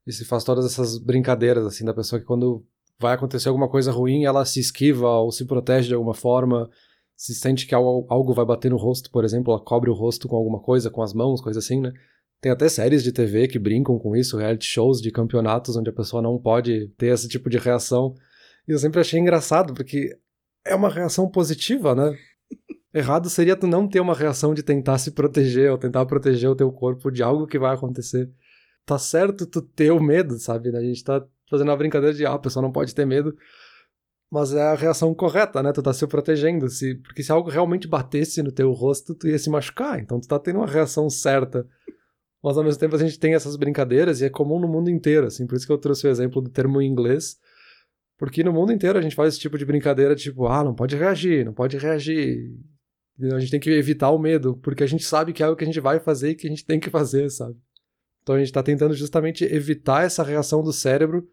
[0.06, 2.66] E se faz todas essas brincadeiras, assim, da pessoa que quando
[3.00, 6.68] vai acontecer alguma coisa ruim, ela se esquiva ou se protege de alguma forma
[7.16, 10.36] se sente que algo vai bater no rosto, por exemplo, ela cobre o rosto com
[10.36, 11.90] alguma coisa, com as mãos, coisa assim, né?
[12.42, 15.94] Tem até séries de TV que brincam com isso, reality shows de campeonatos onde a
[15.94, 18.14] pessoa não pode ter esse tipo de reação.
[18.68, 20.14] E eu sempre achei engraçado, porque
[20.62, 22.14] é uma reação positiva, né?
[22.96, 26.56] Errado seria tu não ter uma reação de tentar se proteger ou tentar proteger o
[26.56, 28.30] teu corpo de algo que vai acontecer.
[28.86, 30.74] Tá certo tu ter o medo, sabe?
[30.74, 33.36] A gente tá fazendo uma brincadeira de, ah, a pessoa não pode ter medo,
[34.30, 35.74] mas é a reação correta, né?
[35.74, 36.70] Tu tá se protegendo.
[36.70, 40.00] Se, porque se algo realmente batesse no teu rosto, tu ia se machucar.
[40.00, 41.66] Então tu tá tendo uma reação certa.
[42.42, 45.26] Mas ao mesmo tempo a gente tem essas brincadeiras e é comum no mundo inteiro,
[45.26, 45.46] assim.
[45.46, 47.36] Por isso que eu trouxe o exemplo do termo em inglês.
[48.16, 50.96] Porque no mundo inteiro a gente faz esse tipo de brincadeira, tipo, ah, não pode
[50.96, 52.56] reagir, não pode reagir.
[53.20, 55.64] A gente tem que evitar o medo, porque a gente sabe que é algo que
[55.64, 57.56] a gente vai fazer e que a gente tem que fazer, sabe?
[58.22, 61.26] Então a gente tá tentando justamente evitar essa reação do cérebro,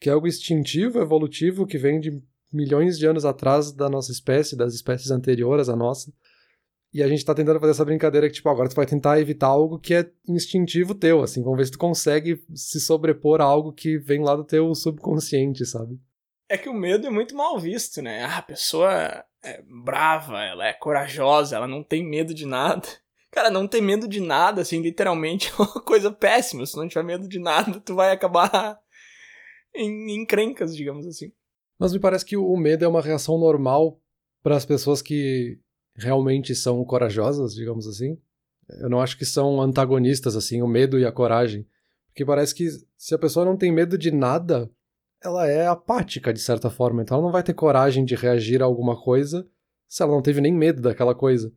[0.00, 2.22] que é algo instintivo, evolutivo, que vem de
[2.52, 6.12] milhões de anos atrás da nossa espécie, das espécies anteriores à nossa.
[6.92, 9.46] E a gente tá tentando fazer essa brincadeira que, tipo, agora tu vai tentar evitar
[9.46, 11.42] algo que é instintivo teu, assim.
[11.42, 15.64] Vamos ver se tu consegue se sobrepor a algo que vem lá do teu subconsciente,
[15.64, 16.00] sabe?
[16.50, 18.24] É que o medo é muito mal visto, né?
[18.24, 22.82] Ah, a pessoa é brava, ela é corajosa, ela não tem medo de nada.
[23.30, 26.66] Cara, não ter medo de nada, assim, literalmente é uma coisa péssima.
[26.66, 28.80] Se não tiver medo de nada, tu vai acabar
[29.72, 31.32] em encrencas, digamos assim.
[31.78, 34.00] Mas me parece que o medo é uma reação normal
[34.42, 35.56] para as pessoas que
[35.94, 38.18] realmente são corajosas, digamos assim.
[38.80, 41.64] Eu não acho que são antagonistas, assim, o medo e a coragem.
[42.08, 44.68] Porque parece que se a pessoa não tem medo de nada,
[45.22, 47.02] ela é apática, de certa forma.
[47.02, 49.46] Então ela não vai ter coragem de reagir a alguma coisa
[49.88, 51.52] se ela não teve nem medo daquela coisa.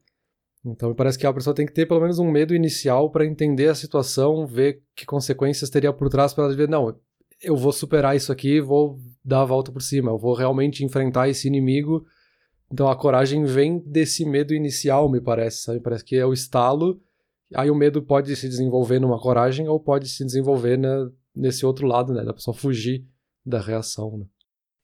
[0.66, 3.26] Então me parece que a pessoa tem que ter pelo menos um medo inicial para
[3.26, 6.98] entender a situação, ver que consequências teria por trás para ela ver, não,
[7.42, 11.28] eu vou superar isso aqui, vou dar a volta por cima, eu vou realmente enfrentar
[11.28, 12.06] esse inimigo,
[12.72, 15.80] Então a coragem vem desse medo inicial, me parece, sabe?
[15.80, 17.00] Parece que é o estalo,
[17.54, 20.80] aí o medo pode se desenvolver numa coragem ou pode se desenvolver
[21.36, 22.24] nesse outro lado, né?
[22.24, 23.06] Da pessoa fugir
[23.46, 24.26] da reação, né?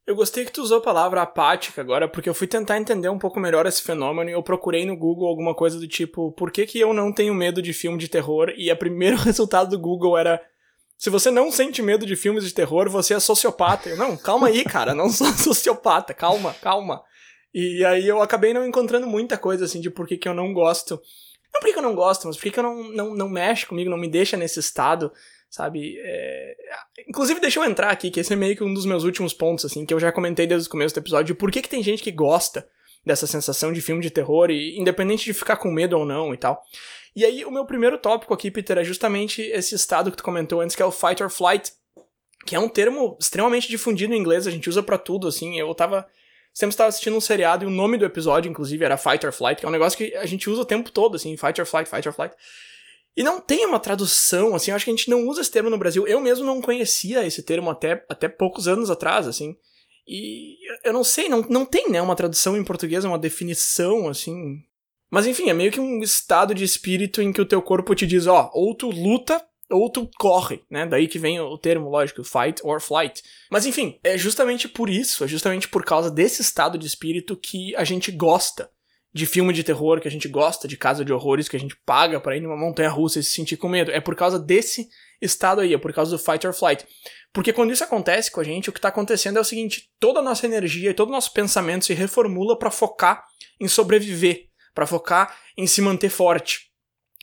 [0.09, 3.19] Eu gostei que tu usou a palavra apática agora, porque eu fui tentar entender um
[3.19, 6.65] pouco melhor esse fenômeno e eu procurei no Google alguma coisa do tipo, por que,
[6.65, 8.51] que eu não tenho medo de filme de terror?
[8.57, 10.41] E o primeiro resultado do Google era,
[10.97, 13.87] se você não sente medo de filmes de terror, você é sociopata.
[13.87, 17.03] Eu, não, calma aí, cara, não sou sociopata, calma, calma.
[17.53, 20.53] E aí eu acabei não encontrando muita coisa assim de por que, que eu não
[20.53, 20.99] gosto.
[21.53, 23.67] Não por que eu não gosto, mas por que, que eu não, não, não mexe
[23.67, 25.11] comigo, não me deixa nesse estado
[25.49, 25.97] sabe?
[25.99, 26.55] É...
[27.07, 29.65] Inclusive, deixa eu entrar aqui, que esse é meio que um dos meus últimos pontos,
[29.65, 32.03] assim, que eu já comentei desde o começo do episódio, por que, que tem gente
[32.03, 32.67] que gosta
[33.05, 36.37] dessa sensação de filme de terror, e independente de ficar com medo ou não e
[36.37, 36.61] tal.
[37.15, 40.61] E aí, o meu primeiro tópico aqui, Peter, é justamente esse estado que tu comentou
[40.61, 41.71] antes, que é o fight or flight,
[42.45, 45.73] que é um termo extremamente difundido em inglês, a gente usa para tudo, assim, eu
[45.73, 46.07] tava...
[46.51, 49.59] Sempre estava assistindo um seriado e o nome do episódio, inclusive, era Fight or Flight,
[49.59, 51.89] que é um negócio que a gente usa o tempo todo, assim, Fight or Flight,
[51.89, 52.35] Fight or Flight.
[53.15, 55.69] E não tem uma tradução, assim, eu acho que a gente não usa esse termo
[55.69, 56.07] no Brasil.
[56.07, 59.55] Eu mesmo não conhecia esse termo até, até poucos anos atrás, assim.
[60.07, 64.63] E eu não sei, não, não tem, né, uma tradução em português, uma definição, assim.
[65.11, 68.07] Mas enfim, é meio que um estado de espírito em que o teu corpo te
[68.07, 70.85] diz, ó, ou tu luta ou tu corre, né?
[70.85, 73.21] Daí que vem o termo, lógico, fight or flight.
[73.51, 77.75] Mas enfim, é justamente por isso, é justamente por causa desse estado de espírito que
[77.75, 78.69] a gente gosta
[79.13, 81.75] de filme de terror que a gente gosta, de casa de horrores que a gente
[81.85, 83.91] paga para ir numa montanha russa e se sentir com medo.
[83.91, 84.87] É por causa desse
[85.21, 86.85] estado aí, é por causa do fight or flight.
[87.33, 90.19] Porque quando isso acontece com a gente, o que tá acontecendo é o seguinte: toda
[90.19, 93.23] a nossa energia e todo o nosso pensamento se reformula para focar
[93.59, 96.69] em sobreviver, para focar em se manter forte.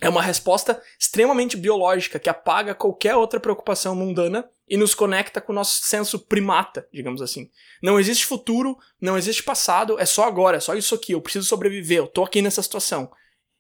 [0.01, 5.53] É uma resposta extremamente biológica que apaga qualquer outra preocupação mundana e nos conecta com
[5.53, 7.51] o nosso senso primata, digamos assim.
[7.83, 11.47] Não existe futuro, não existe passado, é só agora, é só isso aqui, eu preciso
[11.47, 13.11] sobreviver, eu tô aqui nessa situação.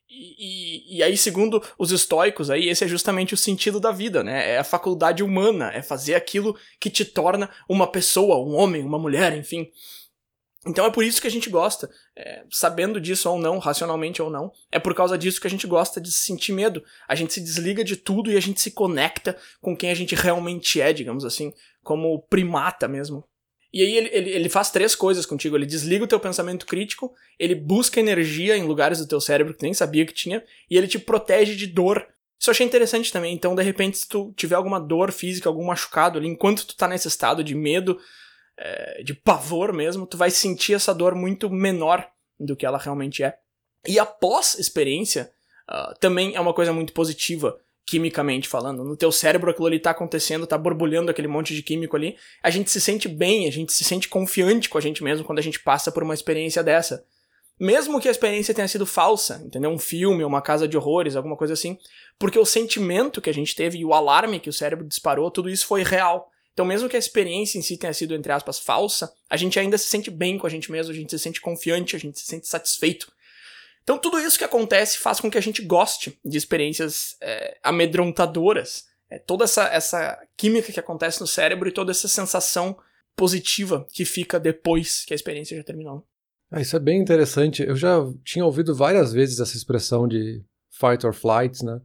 [0.08, 4.22] E, e, e, aí, segundo os estoicos, aí, esse é justamente o sentido da vida,
[4.22, 4.52] né?
[4.52, 8.98] É a faculdade humana, é fazer aquilo que te torna uma pessoa, um homem, uma
[8.98, 9.68] mulher, enfim.
[10.66, 14.28] Então é por isso que a gente gosta, é, sabendo disso ou não, racionalmente ou
[14.28, 16.82] não, é por causa disso que a gente gosta de sentir medo.
[17.06, 20.14] A gente se desliga de tudo e a gente se conecta com quem a gente
[20.14, 21.52] realmente é, digamos assim,
[21.84, 23.24] como primata mesmo.
[23.72, 25.54] E aí ele, ele, ele faz três coisas contigo.
[25.54, 29.62] Ele desliga o teu pensamento crítico, ele busca energia em lugares do teu cérebro que
[29.62, 32.06] nem sabia que tinha, e ele te protege de dor.
[32.40, 33.34] Isso eu achei interessante também.
[33.34, 36.88] Então, de repente, se tu tiver alguma dor física, algum machucado ali, enquanto tu tá
[36.88, 37.98] nesse estado de medo,
[38.58, 43.22] é, de pavor mesmo, tu vai sentir essa dor muito menor do que ela realmente
[43.22, 43.38] é.
[43.86, 45.30] E após experiência,
[45.70, 48.82] uh, também é uma coisa muito positiva, quimicamente falando.
[48.82, 52.16] No teu cérebro aquilo ali tá acontecendo, tá borbulhando aquele monte de químico ali.
[52.42, 55.38] A gente se sente bem, a gente se sente confiante com a gente mesmo quando
[55.38, 57.04] a gente passa por uma experiência dessa.
[57.58, 59.70] Mesmo que a experiência tenha sido falsa, entendeu?
[59.70, 61.78] Um filme, uma casa de horrores, alguma coisa assim.
[62.18, 65.48] Porque o sentimento que a gente teve e o alarme que o cérebro disparou, tudo
[65.48, 66.30] isso foi real.
[66.56, 69.76] Então, mesmo que a experiência em si tenha sido, entre aspas, falsa, a gente ainda
[69.76, 72.24] se sente bem com a gente mesmo, a gente se sente confiante, a gente se
[72.24, 73.12] sente satisfeito.
[73.82, 78.86] Então, tudo isso que acontece faz com que a gente goste de experiências é, amedrontadoras.
[79.10, 82.74] É, toda essa, essa química que acontece no cérebro e toda essa sensação
[83.14, 86.06] positiva que fica depois que a experiência já terminou.
[86.50, 87.64] Ah, isso é bem interessante.
[87.64, 91.82] Eu já tinha ouvido várias vezes essa expressão de fight or flight, né?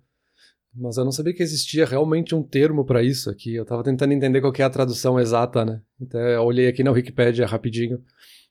[0.74, 3.56] Mas eu não sabia que existia realmente um termo para isso aqui.
[3.56, 5.82] Eu estava tentando entender qual é a tradução exata, né?
[6.00, 8.02] Então eu olhei aqui na Wikipedia rapidinho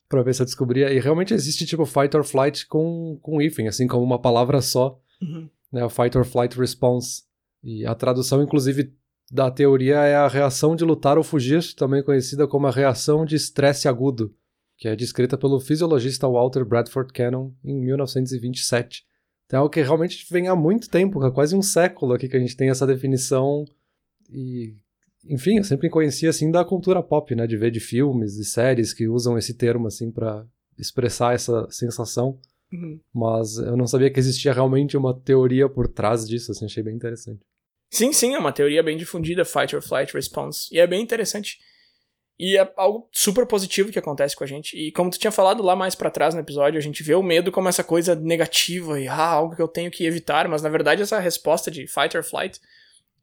[0.09, 0.93] para ver se eu descobria.
[0.93, 5.01] E realmente existe tipo fight or flight com, com hífen, assim como uma palavra só.
[5.23, 5.49] Uhum.
[5.73, 5.89] Né?
[5.89, 7.23] Fight or flight response.
[7.63, 8.93] E a tradução, inclusive,
[9.31, 13.37] da teoria é a reação de lutar ou fugir, também conhecida como a reação de
[13.37, 14.35] estresse agudo,
[14.77, 19.05] que é descrita pelo fisiologista Walter Bradford Cannon em 1927.
[19.51, 22.37] Então é algo que realmente vem há muito tempo, há quase um século aqui que
[22.37, 23.65] a gente tem essa definição.
[24.33, 24.77] E,
[25.25, 27.49] enfim, eu sempre conhecia assim da cultura pop, né?
[27.49, 30.47] De ver de filmes e séries que usam esse termo assim para
[30.79, 32.39] expressar essa sensação.
[32.73, 33.01] Uhum.
[33.13, 36.95] Mas eu não sabia que existia realmente uma teoria por trás disso, assim, achei bem
[36.95, 37.41] interessante.
[37.91, 40.73] Sim, sim, é uma teoria bem difundida, Fight or Flight Response.
[40.73, 41.59] E é bem interessante.
[42.43, 44.75] E é algo super positivo que acontece com a gente.
[44.75, 47.23] E como tu tinha falado lá mais para trás no episódio, a gente vê o
[47.23, 50.71] medo como essa coisa negativa e ah, algo que eu tenho que evitar, mas na
[50.71, 52.59] verdade essa resposta de fight or flight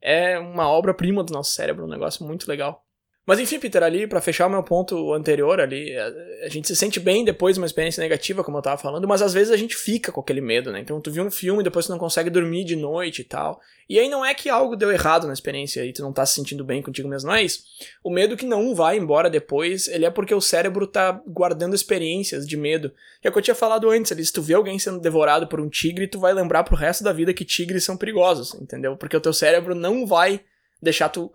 [0.00, 2.86] é uma obra-prima do nosso cérebro, um negócio muito legal.
[3.28, 6.74] Mas enfim, Peter, ali, para fechar o meu ponto anterior ali, a, a, gente se
[6.74, 9.56] sente bem depois de uma experiência negativa, como eu tava falando, mas às vezes a
[9.58, 10.80] gente fica com aquele medo, né?
[10.80, 13.60] Então tu viu um filme, depois tu não consegue dormir de noite e tal.
[13.86, 16.36] E aí não é que algo deu errado na experiência e tu não tá se
[16.36, 17.64] sentindo bem contigo mesmo, não é isso.
[18.02, 22.48] O medo que não vai embora depois, ele é porque o cérebro tá guardando experiências
[22.48, 22.90] de medo.
[23.20, 25.46] Que é o que eu tinha falado antes ali, se tu vê alguém sendo devorado
[25.46, 28.96] por um tigre, tu vai lembrar pro resto da vida que tigres são perigosos, entendeu?
[28.96, 30.40] Porque o teu cérebro não vai
[30.80, 31.30] deixar tu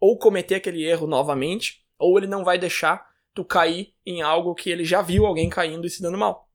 [0.00, 4.70] ou cometer aquele erro novamente, ou ele não vai deixar tu cair em algo que
[4.70, 6.48] ele já viu alguém caindo e se dando mal.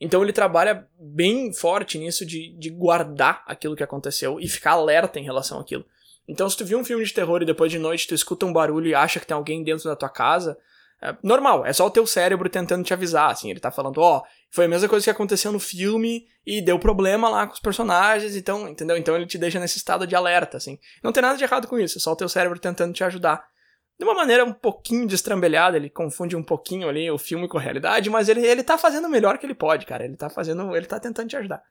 [0.00, 5.18] Então ele trabalha bem forte nisso de, de guardar aquilo que aconteceu e ficar alerta
[5.18, 5.84] em relação àquilo.
[6.26, 8.52] Então se tu viu um filme de terror e depois de noite tu escuta um
[8.52, 10.56] barulho e acha que tem alguém dentro da tua casa,
[11.02, 14.18] é normal, é só o teu cérebro tentando te avisar, assim, ele tá falando, ó,
[14.18, 17.60] oh, foi a mesma coisa que aconteceu no filme e deu problema lá com os
[17.60, 18.96] personagens, então, entendeu?
[18.96, 20.78] Então ele te deixa nesse estado de alerta, assim.
[21.02, 23.48] Não tem nada de errado com isso, é só o teu cérebro tentando te ajudar.
[23.96, 27.60] De uma maneira um pouquinho destrambelhada, ele confunde um pouquinho ali o filme com a
[27.60, 30.04] realidade, mas ele, ele tá fazendo o melhor que ele pode, cara.
[30.04, 31.62] Ele tá fazendo, ele tá tentando te ajudar.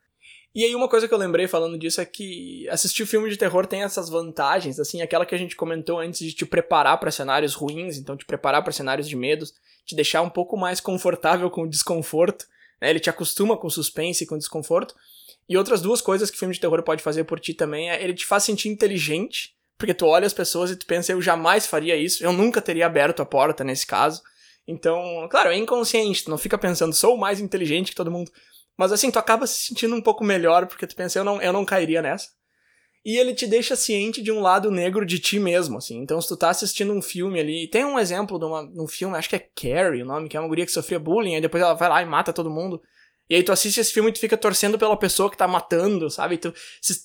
[0.54, 3.66] E aí uma coisa que eu lembrei falando disso é que assistir filme de terror
[3.68, 7.54] tem essas vantagens, assim, aquela que a gente comentou antes de te preparar para cenários
[7.54, 9.54] ruins, então te preparar para cenários de medos,
[9.86, 12.46] te deixar um pouco mais confortável com o desconforto,
[12.82, 12.90] né?
[12.90, 14.96] Ele te acostuma com suspense e com desconforto.
[15.48, 18.14] E outras duas coisas que filme de terror pode fazer por ti também é ele
[18.14, 21.96] te faz sentir inteligente, porque tu olha as pessoas e tu pensa, eu jamais faria
[21.96, 24.22] isso, eu nunca teria aberto a porta nesse caso.
[24.68, 28.32] Então, claro, é inconsciente, tu não fica pensando, sou mais inteligente que todo mundo.
[28.78, 31.52] Mas assim, tu acaba se sentindo um pouco melhor, porque tu pensa, eu não, eu
[31.52, 32.30] não cairia nessa.
[33.06, 35.98] E ele te deixa ciente de um lado negro de ti mesmo, assim.
[36.00, 38.88] Então, se tu tá assistindo um filme ali, tem um exemplo de, uma, de um
[38.88, 41.42] filme, acho que é Carrie o nome, que é uma guria que sofria bullying, aí
[41.42, 42.82] depois ela vai lá e mata todo mundo.
[43.30, 46.10] E aí tu assiste esse filme e tu fica torcendo pela pessoa que tá matando,
[46.10, 46.38] sabe?
[46.38, 46.54] Tu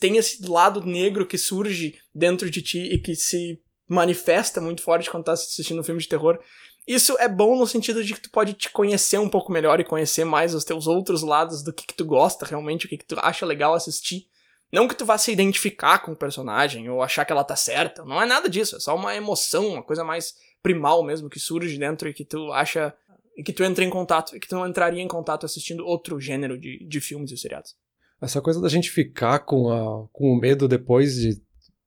[0.00, 5.10] tem esse lado negro que surge dentro de ti e que se manifesta muito forte
[5.10, 6.38] quando tá assistindo um filme de terror.
[6.86, 9.84] Isso é bom no sentido de que tu pode te conhecer um pouco melhor e
[9.84, 13.06] conhecer mais os teus outros lados do que, que tu gosta realmente, o que, que
[13.06, 14.26] tu acha legal assistir.
[14.74, 18.04] Não que tu vá se identificar com o personagem ou achar que ela tá certa.
[18.04, 18.76] Não é nada disso.
[18.76, 22.52] É só uma emoção, uma coisa mais primal mesmo que surge dentro e que tu
[22.52, 22.94] acha.
[23.36, 24.36] e que tu entra em contato.
[24.36, 27.74] e que tu não entraria em contato assistindo outro gênero de, de filmes e seriados.
[28.20, 31.42] Essa coisa da gente ficar com, a, com o medo depois de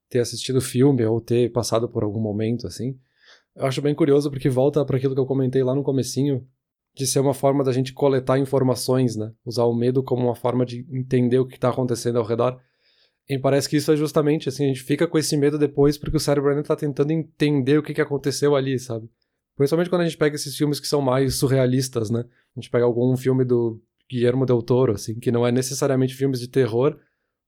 [0.09, 2.97] ter assistido o filme ou ter passado por algum momento assim
[3.57, 6.47] eu acho bem curioso porque volta para aquilo que eu comentei lá no comecinho,
[6.95, 9.31] de ser uma forma da gente coletar informações, né?
[9.43, 12.59] Usar o medo como uma forma de entender o que está acontecendo ao redor.
[13.29, 16.15] E parece que isso é justamente assim, a gente fica com esse medo depois porque
[16.15, 19.09] o cérebro ainda está tentando entender o que, que aconteceu ali, sabe?
[19.55, 22.23] Principalmente quando a gente pega esses filmes que são mais surrealistas, né?
[22.55, 26.39] A gente pega algum filme do Guillermo del Toro, assim, que não é necessariamente filmes
[26.39, 26.97] de terror,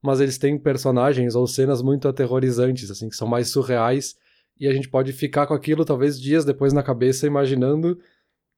[0.01, 4.15] mas eles têm personagens ou cenas muito aterrorizantes, assim, que são mais surreais
[4.59, 7.97] e a gente pode ficar com aquilo talvez dias depois na cabeça imaginando,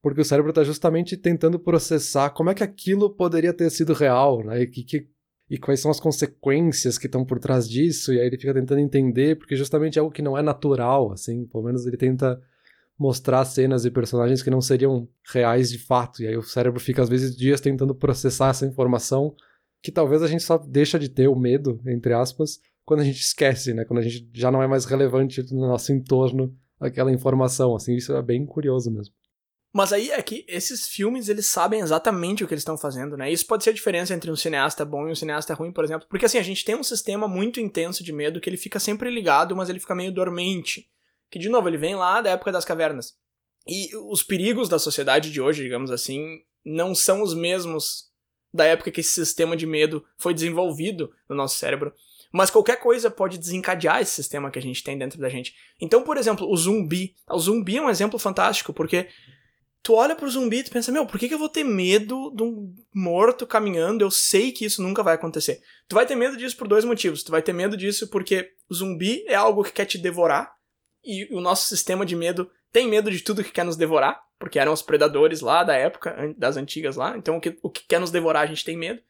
[0.02, 4.42] porque o cérebro está justamente tentando processar como é que aquilo poderia ter sido real,
[4.44, 4.62] né?
[4.62, 5.08] E, que, que,
[5.52, 8.80] e quais são as consequências que estão por trás disso, e aí ele fica tentando
[8.80, 12.40] entender, porque justamente é algo que não é natural, assim, pelo menos ele tenta
[12.98, 17.02] mostrar cenas e personagens que não seriam reais de fato, e aí o cérebro fica
[17.02, 19.34] às vezes dias tentando processar essa informação,
[19.82, 23.20] que talvez a gente só deixa de ter o medo, entre aspas, quando a gente
[23.20, 23.84] esquece, né?
[23.84, 28.16] Quando a gente já não é mais relevante no nosso entorno aquela informação, assim, isso
[28.16, 29.14] é bem curioso mesmo.
[29.72, 33.32] Mas aí é que esses filmes, eles sabem exatamente o que eles estão fazendo, né?
[33.32, 36.06] Isso pode ser a diferença entre um cineasta bom e um cineasta ruim, por exemplo.
[36.10, 39.10] Porque assim, a gente tem um sistema muito intenso de medo que ele fica sempre
[39.10, 40.90] ligado, mas ele fica meio dormente.
[41.30, 43.14] Que, de novo, ele vem lá da época das cavernas.
[43.66, 48.10] E os perigos da sociedade de hoje, digamos assim, não são os mesmos
[48.52, 51.94] da época que esse sistema de medo foi desenvolvido no nosso cérebro.
[52.30, 55.54] Mas qualquer coisa pode desencadear esse sistema que a gente tem dentro da gente.
[55.80, 57.14] Então, por exemplo, o zumbi.
[57.30, 59.08] O zumbi é um exemplo fantástico, porque
[59.82, 62.30] tu olha pro zumbi e tu pensa, meu, por que, que eu vou ter medo
[62.34, 64.02] de um morto caminhando?
[64.04, 65.62] Eu sei que isso nunca vai acontecer.
[65.88, 67.22] Tu vai ter medo disso por dois motivos.
[67.22, 70.54] Tu vai ter medo disso porque o zumbi é algo que quer te devorar,
[71.04, 74.58] e o nosso sistema de medo tem medo de tudo que quer nos devorar, porque
[74.58, 78.00] eram os predadores lá da época, das antigas lá, então o que, o que quer
[78.00, 79.02] nos devorar a gente tem medo.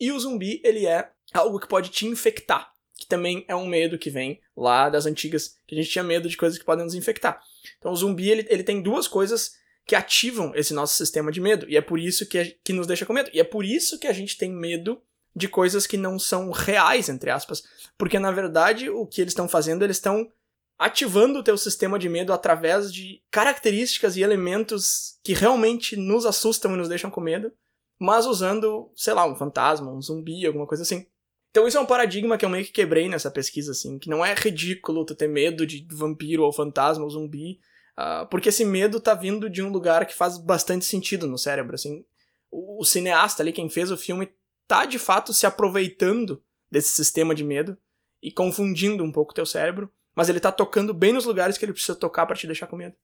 [0.00, 3.98] E o zumbi, ele é algo que pode te infectar, que também é um medo
[3.98, 6.94] que vem lá das antigas, que a gente tinha medo de coisas que podem nos
[6.94, 7.40] infectar.
[7.78, 9.52] Então o zumbi, ele, ele tem duas coisas
[9.86, 13.04] que ativam esse nosso sistema de medo, e é por isso que, que nos deixa
[13.04, 13.30] com medo.
[13.32, 15.00] E é por isso que a gente tem medo
[15.36, 17.64] de coisas que não são reais, entre aspas,
[17.98, 20.30] porque na verdade o que eles estão fazendo, eles estão
[20.78, 26.74] ativando o teu sistema de medo através de características e elementos que realmente nos assustam
[26.74, 27.52] e nos deixam com medo,
[27.98, 31.06] mas usando, sei lá, um fantasma, um zumbi, alguma coisa assim.
[31.50, 34.24] Então isso é um paradigma que eu meio que quebrei nessa pesquisa, assim, que não
[34.24, 37.60] é ridículo tu ter medo de vampiro ou fantasma ou zumbi.
[37.98, 41.74] Uh, porque esse medo tá vindo de um lugar que faz bastante sentido no cérebro,
[41.74, 42.04] assim.
[42.50, 44.30] O, o cineasta ali, quem fez o filme,
[44.66, 47.76] tá de fato se aproveitando desse sistema de medo
[48.22, 51.64] e confundindo um pouco o teu cérebro, mas ele tá tocando bem nos lugares que
[51.64, 52.94] ele precisa tocar para te deixar com medo.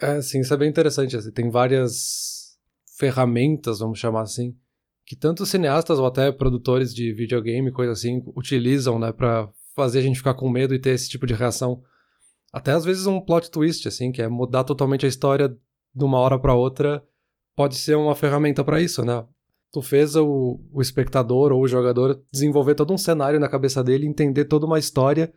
[0.00, 1.16] É, sim, isso é bem interessante.
[1.16, 2.56] Assim, tem várias
[2.96, 4.56] ferramentas, vamos chamar assim,
[5.04, 10.02] que tanto cineastas ou até produtores de videogame, coisa assim, utilizam, né, para fazer a
[10.02, 11.82] gente ficar com medo e ter esse tipo de reação.
[12.52, 16.18] Até às vezes um plot twist, assim, que é mudar totalmente a história de uma
[16.18, 17.02] hora para outra,
[17.56, 19.24] pode ser uma ferramenta para isso, né?
[19.72, 24.06] Tu fez o, o espectador ou o jogador desenvolver todo um cenário na cabeça dele,
[24.06, 25.32] entender toda uma história,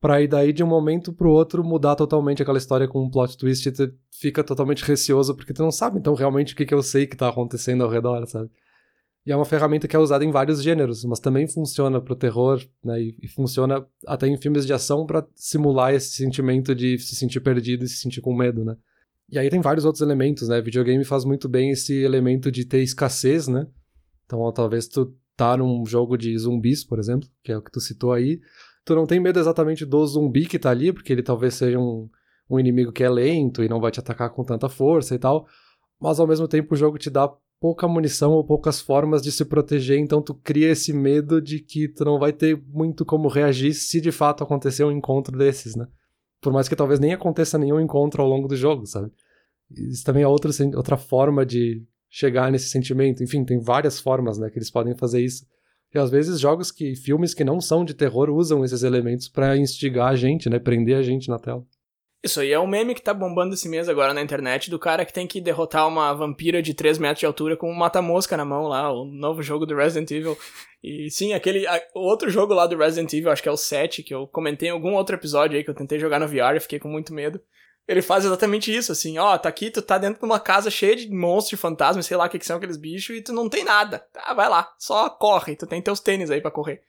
[0.00, 3.36] para ir daí de um momento pro outro mudar totalmente aquela história com um plot
[3.36, 6.74] twist e tu fica totalmente receoso porque tu não sabe então realmente o que, que
[6.74, 8.50] eu sei que tá acontecendo ao redor, sabe?
[9.26, 12.64] E é uma ferramenta que é usada em vários gêneros, mas também funciona pro terror,
[12.84, 13.02] né?
[13.02, 17.40] E, e funciona até em filmes de ação para simular esse sentimento de se sentir
[17.40, 18.76] perdido e se sentir com medo, né?
[19.28, 20.62] E aí tem vários outros elementos, né?
[20.62, 23.66] Videogame faz muito bem esse elemento de ter escassez, né?
[24.24, 27.72] Então, ó, talvez tu tá num jogo de zumbis, por exemplo, que é o que
[27.72, 28.40] tu citou aí,
[28.84, 32.08] tu não tem medo exatamente do zumbi que tá ali, porque ele talvez seja um,
[32.48, 35.46] um inimigo que é lento e não vai te atacar com tanta força e tal,
[36.00, 37.28] mas ao mesmo tempo o jogo te dá
[37.60, 41.88] pouca munição ou poucas formas de se proteger, então tu cria esse medo de que
[41.88, 45.86] tu não vai ter muito como reagir se de fato acontecer um encontro desses, né?
[46.40, 49.10] Por mais que talvez nem aconteça nenhum encontro ao longo do jogo, sabe?
[49.70, 53.22] Isso também é outra, outra forma de chegar nesse sentimento.
[53.22, 55.46] Enfim, tem várias formas, né, que eles podem fazer isso.
[55.94, 59.56] E às vezes jogos que, filmes que não são de terror usam esses elementos para
[59.56, 61.64] instigar a gente, né, prender a gente na tela.
[62.22, 65.04] Isso aí é um meme que tá bombando esse mês agora na internet do cara
[65.04, 68.44] que tem que derrotar uma vampira de 3 metros de altura com um mata-mosca na
[68.44, 70.36] mão lá, o novo jogo do Resident Evil.
[70.82, 71.66] E sim, aquele.
[71.66, 74.68] A, outro jogo lá do Resident Evil, acho que é o 7, que eu comentei
[74.68, 77.14] em algum outro episódio aí que eu tentei jogar no VR e fiquei com muito
[77.14, 77.40] medo.
[77.88, 80.96] Ele faz exatamente isso, assim, ó, tá aqui, tu tá dentro de uma casa cheia
[80.96, 83.62] de monstros, fantasmas, sei lá o que, que são aqueles bichos, e tu não tem
[83.62, 84.00] nada.
[84.12, 86.82] Tá, vai lá, só corre, tu tem teus tênis aí para correr.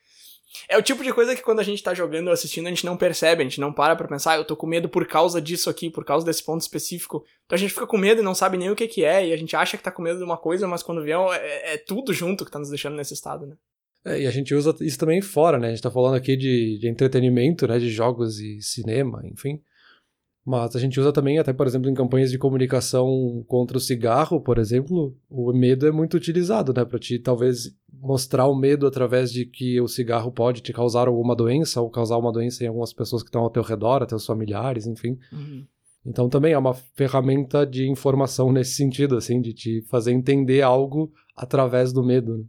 [0.69, 2.85] É o tipo de coisa que quando a gente tá jogando ou assistindo, a gente
[2.85, 5.41] não percebe, a gente não para pra pensar, ah, eu tô com medo por causa
[5.41, 7.23] disso aqui, por causa desse ponto específico.
[7.45, 9.33] Então a gente fica com medo e não sabe nem o que que é, e
[9.33, 11.77] a gente acha que tá com medo de uma coisa, mas quando vê é, é
[11.77, 13.55] tudo junto que tá nos deixando nesse estado, né?
[14.05, 15.67] É, e a gente usa isso também fora, né?
[15.67, 17.77] A gente tá falando aqui de, de entretenimento, né?
[17.77, 19.61] De jogos e cinema, enfim.
[20.47, 24.39] Mas a gente usa também, até por exemplo, em campanhas de comunicação contra o cigarro,
[24.39, 26.85] por exemplo, o medo é muito utilizado, né?
[26.85, 31.35] Para te talvez mostrar o medo através de que o cigarro pode te causar alguma
[31.35, 34.25] doença ou causar uma doença em algumas pessoas que estão ao teu redor, até os
[34.25, 35.19] familiares, enfim.
[35.33, 35.65] Uhum.
[36.05, 41.11] Então também é uma ferramenta de informação nesse sentido, assim, de te fazer entender algo
[41.35, 42.47] através do medo.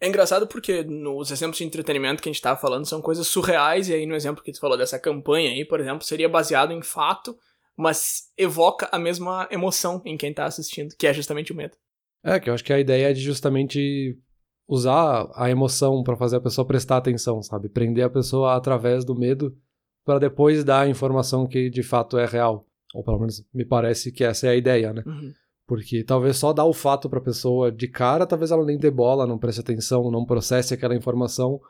[0.00, 3.88] É engraçado porque nos exemplos de entretenimento que a gente estava falando são coisas surreais,
[3.88, 6.80] e aí no exemplo que tu falou dessa campanha aí, por exemplo, seria baseado em
[6.80, 7.36] fato,
[7.76, 11.76] mas evoca a mesma emoção em quem está assistindo, que é justamente o medo.
[12.24, 14.18] É, que eu acho que a ideia é de justamente
[14.66, 17.68] usar a emoção para fazer a pessoa prestar atenção, sabe?
[17.68, 19.56] Prender a pessoa através do medo
[20.04, 22.66] para depois dar a informação que de fato é real.
[22.94, 25.02] Ou pelo menos me parece que essa é a ideia, né?
[25.06, 25.32] Uhum.
[25.70, 28.90] Porque talvez só dar o fato para a pessoa de cara, talvez ela nem dê
[28.90, 31.60] bola, não preste atenção, não processe aquela informação,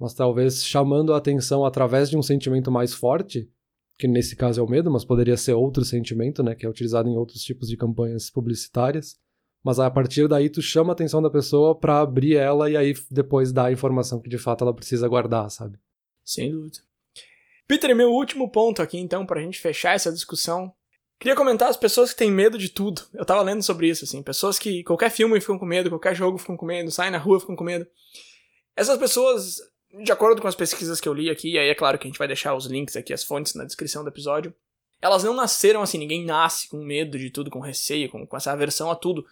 [0.00, 3.48] mas talvez chamando a atenção através de um sentimento mais forte,
[3.96, 7.08] que nesse caso é o medo, mas poderia ser outro sentimento, né, que é utilizado
[7.08, 9.14] em outros tipos de campanhas publicitárias.
[9.62, 12.94] Mas a partir daí tu chama a atenção da pessoa para abrir ela e aí
[13.12, 15.78] depois dá a informação que de fato ela precisa guardar, sabe?
[16.24, 16.78] Sem dúvida.
[17.68, 20.74] Peter, meu último ponto aqui então para a gente fechar essa discussão
[21.18, 23.02] Queria comentar as pessoas que têm medo de tudo.
[23.14, 24.22] Eu tava lendo sobre isso, assim.
[24.22, 27.40] Pessoas que qualquer filme ficam com medo, qualquer jogo ficam com medo, saem na rua
[27.40, 27.86] ficam com medo.
[28.76, 29.56] Essas pessoas,
[30.02, 32.10] de acordo com as pesquisas que eu li aqui, e aí é claro que a
[32.10, 34.54] gente vai deixar os links aqui, as fontes na descrição do episódio,
[35.00, 38.52] elas não nasceram assim, ninguém nasce com medo de tudo, com receio, com, com essa
[38.52, 39.24] aversão a tudo.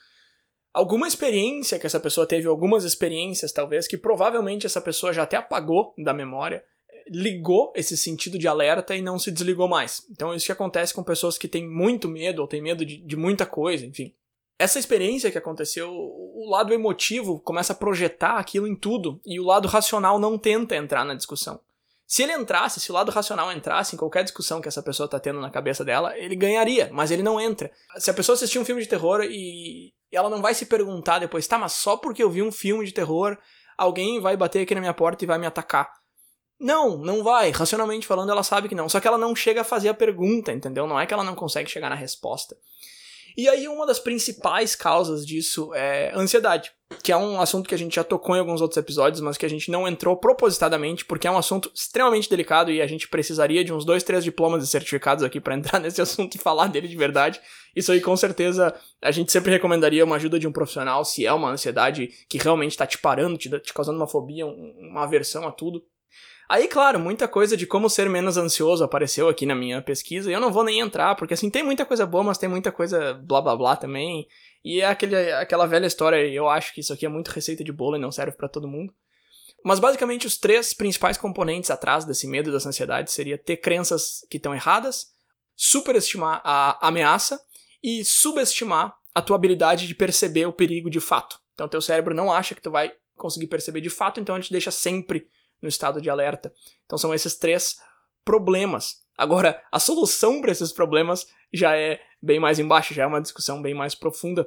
[0.72, 5.36] Alguma experiência que essa pessoa teve, algumas experiências talvez, que provavelmente essa pessoa já até
[5.36, 6.64] apagou da memória,
[7.08, 10.06] ligou esse sentido de alerta e não se desligou mais.
[10.10, 13.16] Então isso que acontece com pessoas que têm muito medo ou têm medo de, de
[13.16, 14.14] muita coisa, enfim.
[14.58, 19.44] Essa experiência que aconteceu, o lado emotivo começa a projetar aquilo em tudo e o
[19.44, 21.60] lado racional não tenta entrar na discussão.
[22.06, 25.18] Se ele entrasse, se o lado racional entrasse em qualquer discussão que essa pessoa está
[25.18, 27.72] tendo na cabeça dela, ele ganharia, mas ele não entra.
[27.96, 31.46] Se a pessoa assistir um filme de terror e ela não vai se perguntar depois,
[31.46, 33.36] tá, mas só porque eu vi um filme de terror,
[33.76, 35.90] alguém vai bater aqui na minha porta e vai me atacar.
[36.58, 37.50] Não, não vai.
[37.50, 38.88] Racionalmente falando, ela sabe que não.
[38.88, 40.86] Só que ela não chega a fazer a pergunta, entendeu?
[40.86, 42.56] Não é que ela não consegue chegar na resposta.
[43.36, 46.70] E aí, uma das principais causas disso é ansiedade,
[47.02, 49.44] que é um assunto que a gente já tocou em alguns outros episódios, mas que
[49.44, 53.64] a gente não entrou propositadamente, porque é um assunto extremamente delicado e a gente precisaria
[53.64, 56.86] de uns dois, três diplomas e certificados aqui para entrar nesse assunto e falar dele
[56.86, 57.40] de verdade.
[57.74, 61.32] Isso aí, com certeza, a gente sempre recomendaria uma ajuda de um profissional se é
[61.32, 65.50] uma ansiedade que realmente tá te parando, te, te causando uma fobia, uma aversão a
[65.50, 65.82] tudo.
[66.48, 70.34] Aí, claro, muita coisa de como ser menos ansioso apareceu aqui na minha pesquisa, e
[70.34, 73.14] eu não vou nem entrar, porque assim, tem muita coisa boa, mas tem muita coisa
[73.14, 74.28] blá blá blá também.
[74.62, 77.72] E é aquele, aquela velha história, eu acho que isso aqui é muito receita de
[77.72, 78.92] bolo e não serve para todo mundo.
[79.64, 84.26] Mas basicamente os três principais componentes atrás desse medo e dessa ansiedade seria ter crenças
[84.30, 85.06] que estão erradas,
[85.56, 87.40] superestimar a ameaça
[87.82, 91.38] e subestimar a tua habilidade de perceber o perigo de fato.
[91.54, 94.52] Então teu cérebro não acha que tu vai conseguir perceber de fato, então ele te
[94.52, 95.28] deixa sempre
[95.64, 96.52] no estado de alerta.
[96.84, 97.78] Então são esses três
[98.24, 99.02] problemas.
[99.16, 103.62] Agora, a solução para esses problemas já é bem mais embaixo, já é uma discussão
[103.62, 104.46] bem mais profunda.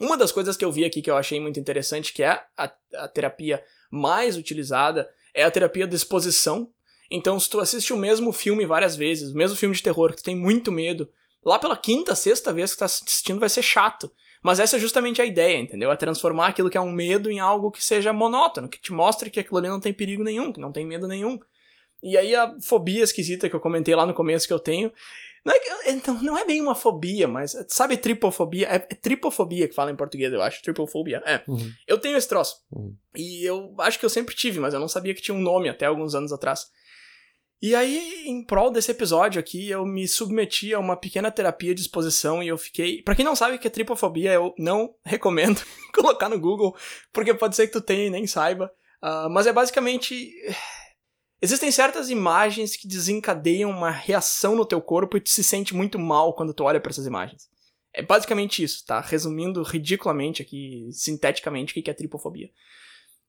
[0.00, 2.72] Uma das coisas que eu vi aqui que eu achei muito interessante, que é a,
[2.94, 6.72] a terapia mais utilizada, é a terapia de exposição.
[7.10, 10.16] Então, se tu assiste o mesmo filme várias vezes, o mesmo filme de terror, que
[10.16, 11.08] tu tem muito medo,
[11.44, 14.10] lá pela quinta, sexta vez que tu tá assistindo vai ser chato.
[14.44, 15.90] Mas essa é justamente a ideia, entendeu?
[15.90, 19.30] É transformar aquilo que é um medo em algo que seja monótono, que te mostre
[19.30, 21.40] que aquilo ali não tem perigo nenhum, que não tem medo nenhum.
[22.02, 24.92] E aí a fobia esquisita que eu comentei lá no começo que eu tenho,
[25.44, 28.66] não é, então, não é bem uma fobia, mas sabe tripofobia?
[28.66, 30.62] É, é tripofobia que fala em português, eu acho.
[30.62, 31.22] Tripofobia.
[31.24, 31.42] É.
[31.46, 31.72] Uhum.
[31.86, 32.62] Eu tenho esse troço.
[32.70, 32.94] Uhum.
[33.14, 35.68] E eu acho que eu sempre tive, mas eu não sabia que tinha um nome
[35.68, 36.70] até alguns anos atrás.
[37.64, 41.80] E aí, em prol desse episódio aqui, eu me submeti a uma pequena terapia de
[41.80, 43.00] exposição e eu fiquei.
[43.00, 45.62] Para quem não sabe o que é tripofobia, eu não recomendo
[45.94, 46.76] colocar no Google,
[47.10, 48.70] porque pode ser que tu tenha e nem saiba.
[49.02, 50.30] Uh, mas é basicamente.
[51.40, 55.98] Existem certas imagens que desencadeiam uma reação no teu corpo e tu se sente muito
[55.98, 57.48] mal quando tu olha para essas imagens.
[57.94, 59.00] É basicamente isso, tá?
[59.00, 62.50] Resumindo ridiculamente aqui, sinteticamente, o que é tripofobia.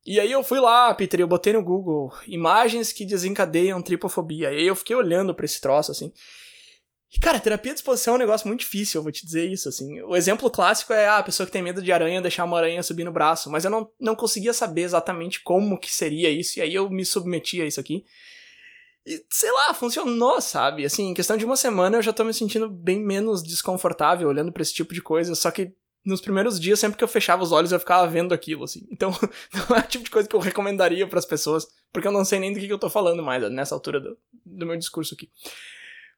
[0.06, 4.52] E aí eu fui lá, Peter, eu botei no Google imagens que desencadeiam tripofobia.
[4.52, 6.14] E aí eu fiquei olhando para esse troço, assim.
[7.12, 9.70] E, cara, terapia de exposição é um negócio muito difícil, eu vou te dizer isso,
[9.70, 10.02] assim.
[10.02, 12.84] O exemplo clássico é ah, a pessoa que tem medo de aranha deixar uma aranha
[12.84, 13.50] subir no braço.
[13.50, 16.60] Mas eu não, não conseguia saber exatamente como que seria isso.
[16.60, 18.06] E aí eu me submeti a isso aqui.
[19.08, 20.86] E, sei lá, funcionou, sabe?
[20.86, 24.52] Assim, em questão de uma semana eu já tô me sentindo bem menos desconfortável olhando
[24.52, 25.34] para esse tipo de coisa.
[25.36, 25.74] Só que
[26.06, 28.88] nos primeiros dias, sempre que eu fechava os olhos, eu ficava vendo aquilo, assim.
[28.92, 29.12] Então,
[29.54, 32.24] não é o tipo de coisa que eu recomendaria para as pessoas, porque eu não
[32.24, 35.16] sei nem do que, que eu tô falando mais nessa altura do, do meu discurso
[35.16, 35.30] aqui.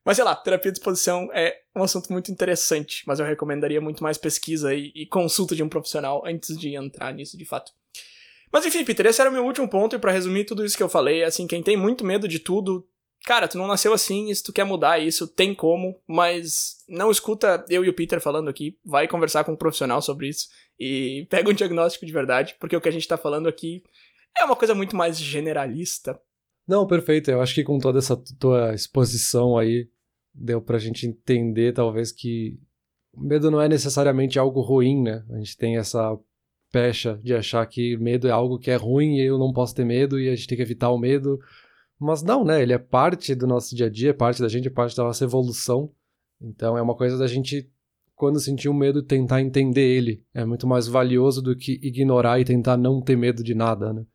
[0.03, 4.01] Mas sei lá, terapia de exposição é um assunto muito interessante, mas eu recomendaria muito
[4.01, 7.73] mais pesquisa e, e consulta de um profissional antes de entrar nisso de fato.
[8.51, 10.83] Mas enfim, Peter, esse era o meu último ponto, e para resumir tudo isso que
[10.83, 12.87] eu falei, assim, quem tem muito medo de tudo,
[13.25, 17.65] cara, tu não nasceu assim, se tu quer mudar isso, tem como, mas não escuta
[17.69, 20.47] eu e o Peter falando aqui, vai conversar com um profissional sobre isso
[20.79, 23.83] e pega um diagnóstico de verdade, porque o que a gente tá falando aqui
[24.37, 26.19] é uma coisa muito mais generalista.
[26.67, 27.31] Não, perfeito.
[27.31, 29.89] Eu acho que com toda essa tua exposição aí,
[30.33, 32.59] deu pra gente entender, talvez, que
[33.15, 35.25] medo não é necessariamente algo ruim, né?
[35.31, 36.17] A gente tem essa
[36.71, 39.85] pecha de achar que medo é algo que é ruim e eu não posso ter
[39.85, 41.39] medo e a gente tem que evitar o medo
[41.99, 42.61] mas não, né?
[42.61, 45.03] Ele é parte do nosso dia a dia, é parte da gente, é parte da
[45.03, 45.91] nossa evolução.
[46.39, 47.69] Então é uma coisa da gente,
[48.15, 50.23] quando sentir um medo, tentar entender ele.
[50.33, 54.05] É muito mais valioso do que ignorar e tentar não ter medo de nada, né?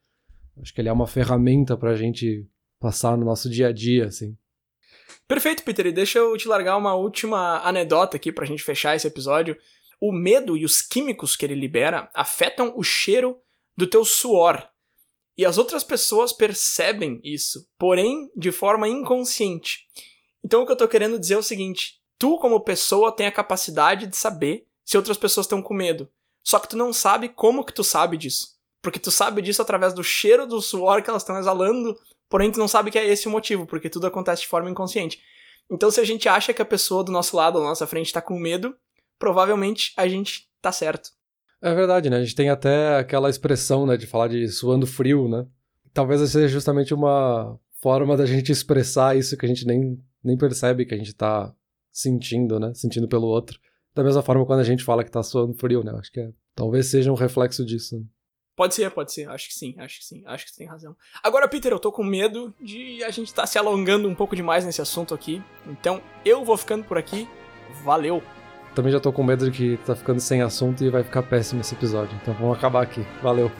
[0.60, 2.46] Acho que ele é uma ferramenta pra gente
[2.78, 4.36] passar no nosso dia a dia, assim.
[5.26, 5.86] Perfeito, Peter.
[5.86, 9.56] E deixa eu te largar uma última anedota aqui pra gente fechar esse episódio.
[10.00, 13.38] O medo e os químicos que ele libera afetam o cheiro
[13.76, 14.68] do teu suor.
[15.36, 19.86] E as outras pessoas percebem isso, porém de forma inconsciente.
[20.44, 23.32] Então o que eu tô querendo dizer é o seguinte: tu, como pessoa, tem a
[23.32, 26.08] capacidade de saber se outras pessoas estão com medo.
[26.44, 28.48] Só que tu não sabe como que tu sabe disso.
[28.82, 31.96] Porque tu sabe disso através do cheiro do suor que elas estão exalando,
[32.28, 35.22] porém tu não sabe que é esse o motivo, porque tudo acontece de forma inconsciente.
[35.70, 38.20] Então se a gente acha que a pessoa do nosso lado, da nossa frente, tá
[38.20, 38.76] com medo,
[39.18, 41.10] provavelmente a gente tá certo.
[41.62, 42.16] É verdade, né?
[42.16, 45.46] A gente tem até aquela expressão, né, de falar de suando frio, né?
[45.94, 50.84] Talvez seja justamente uma forma da gente expressar isso que a gente nem, nem percebe
[50.84, 51.54] que a gente tá
[51.92, 52.72] sentindo, né?
[52.74, 53.60] Sentindo pelo outro.
[53.94, 55.92] Da mesma forma quando a gente fala que tá suando frio, né?
[55.96, 57.96] Acho que é, talvez seja um reflexo disso.
[57.96, 58.04] Né?
[58.56, 59.28] Pode ser, pode ser.
[59.28, 60.22] Acho que sim, acho que sim.
[60.26, 60.96] Acho que você tem razão.
[61.22, 64.34] Agora, Peter, eu tô com medo de a gente estar tá se alongando um pouco
[64.34, 65.42] demais nesse assunto aqui.
[65.66, 67.28] Então, eu vou ficando por aqui.
[67.84, 68.22] Valeu!
[68.74, 71.60] Também já tô com medo de que tá ficando sem assunto e vai ficar péssimo
[71.60, 72.18] esse episódio.
[72.22, 73.02] Então vamos acabar aqui.
[73.22, 73.50] Valeu.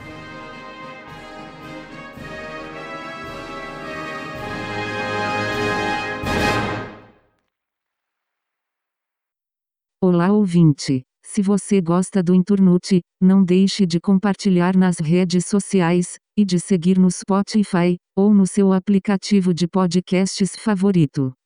[10.03, 11.03] Olá ouvinte!
[11.25, 16.99] Se você gosta do Inturnute, não deixe de compartilhar nas redes sociais, e de seguir
[16.99, 21.33] no Spotify, ou no seu aplicativo de podcasts favorito.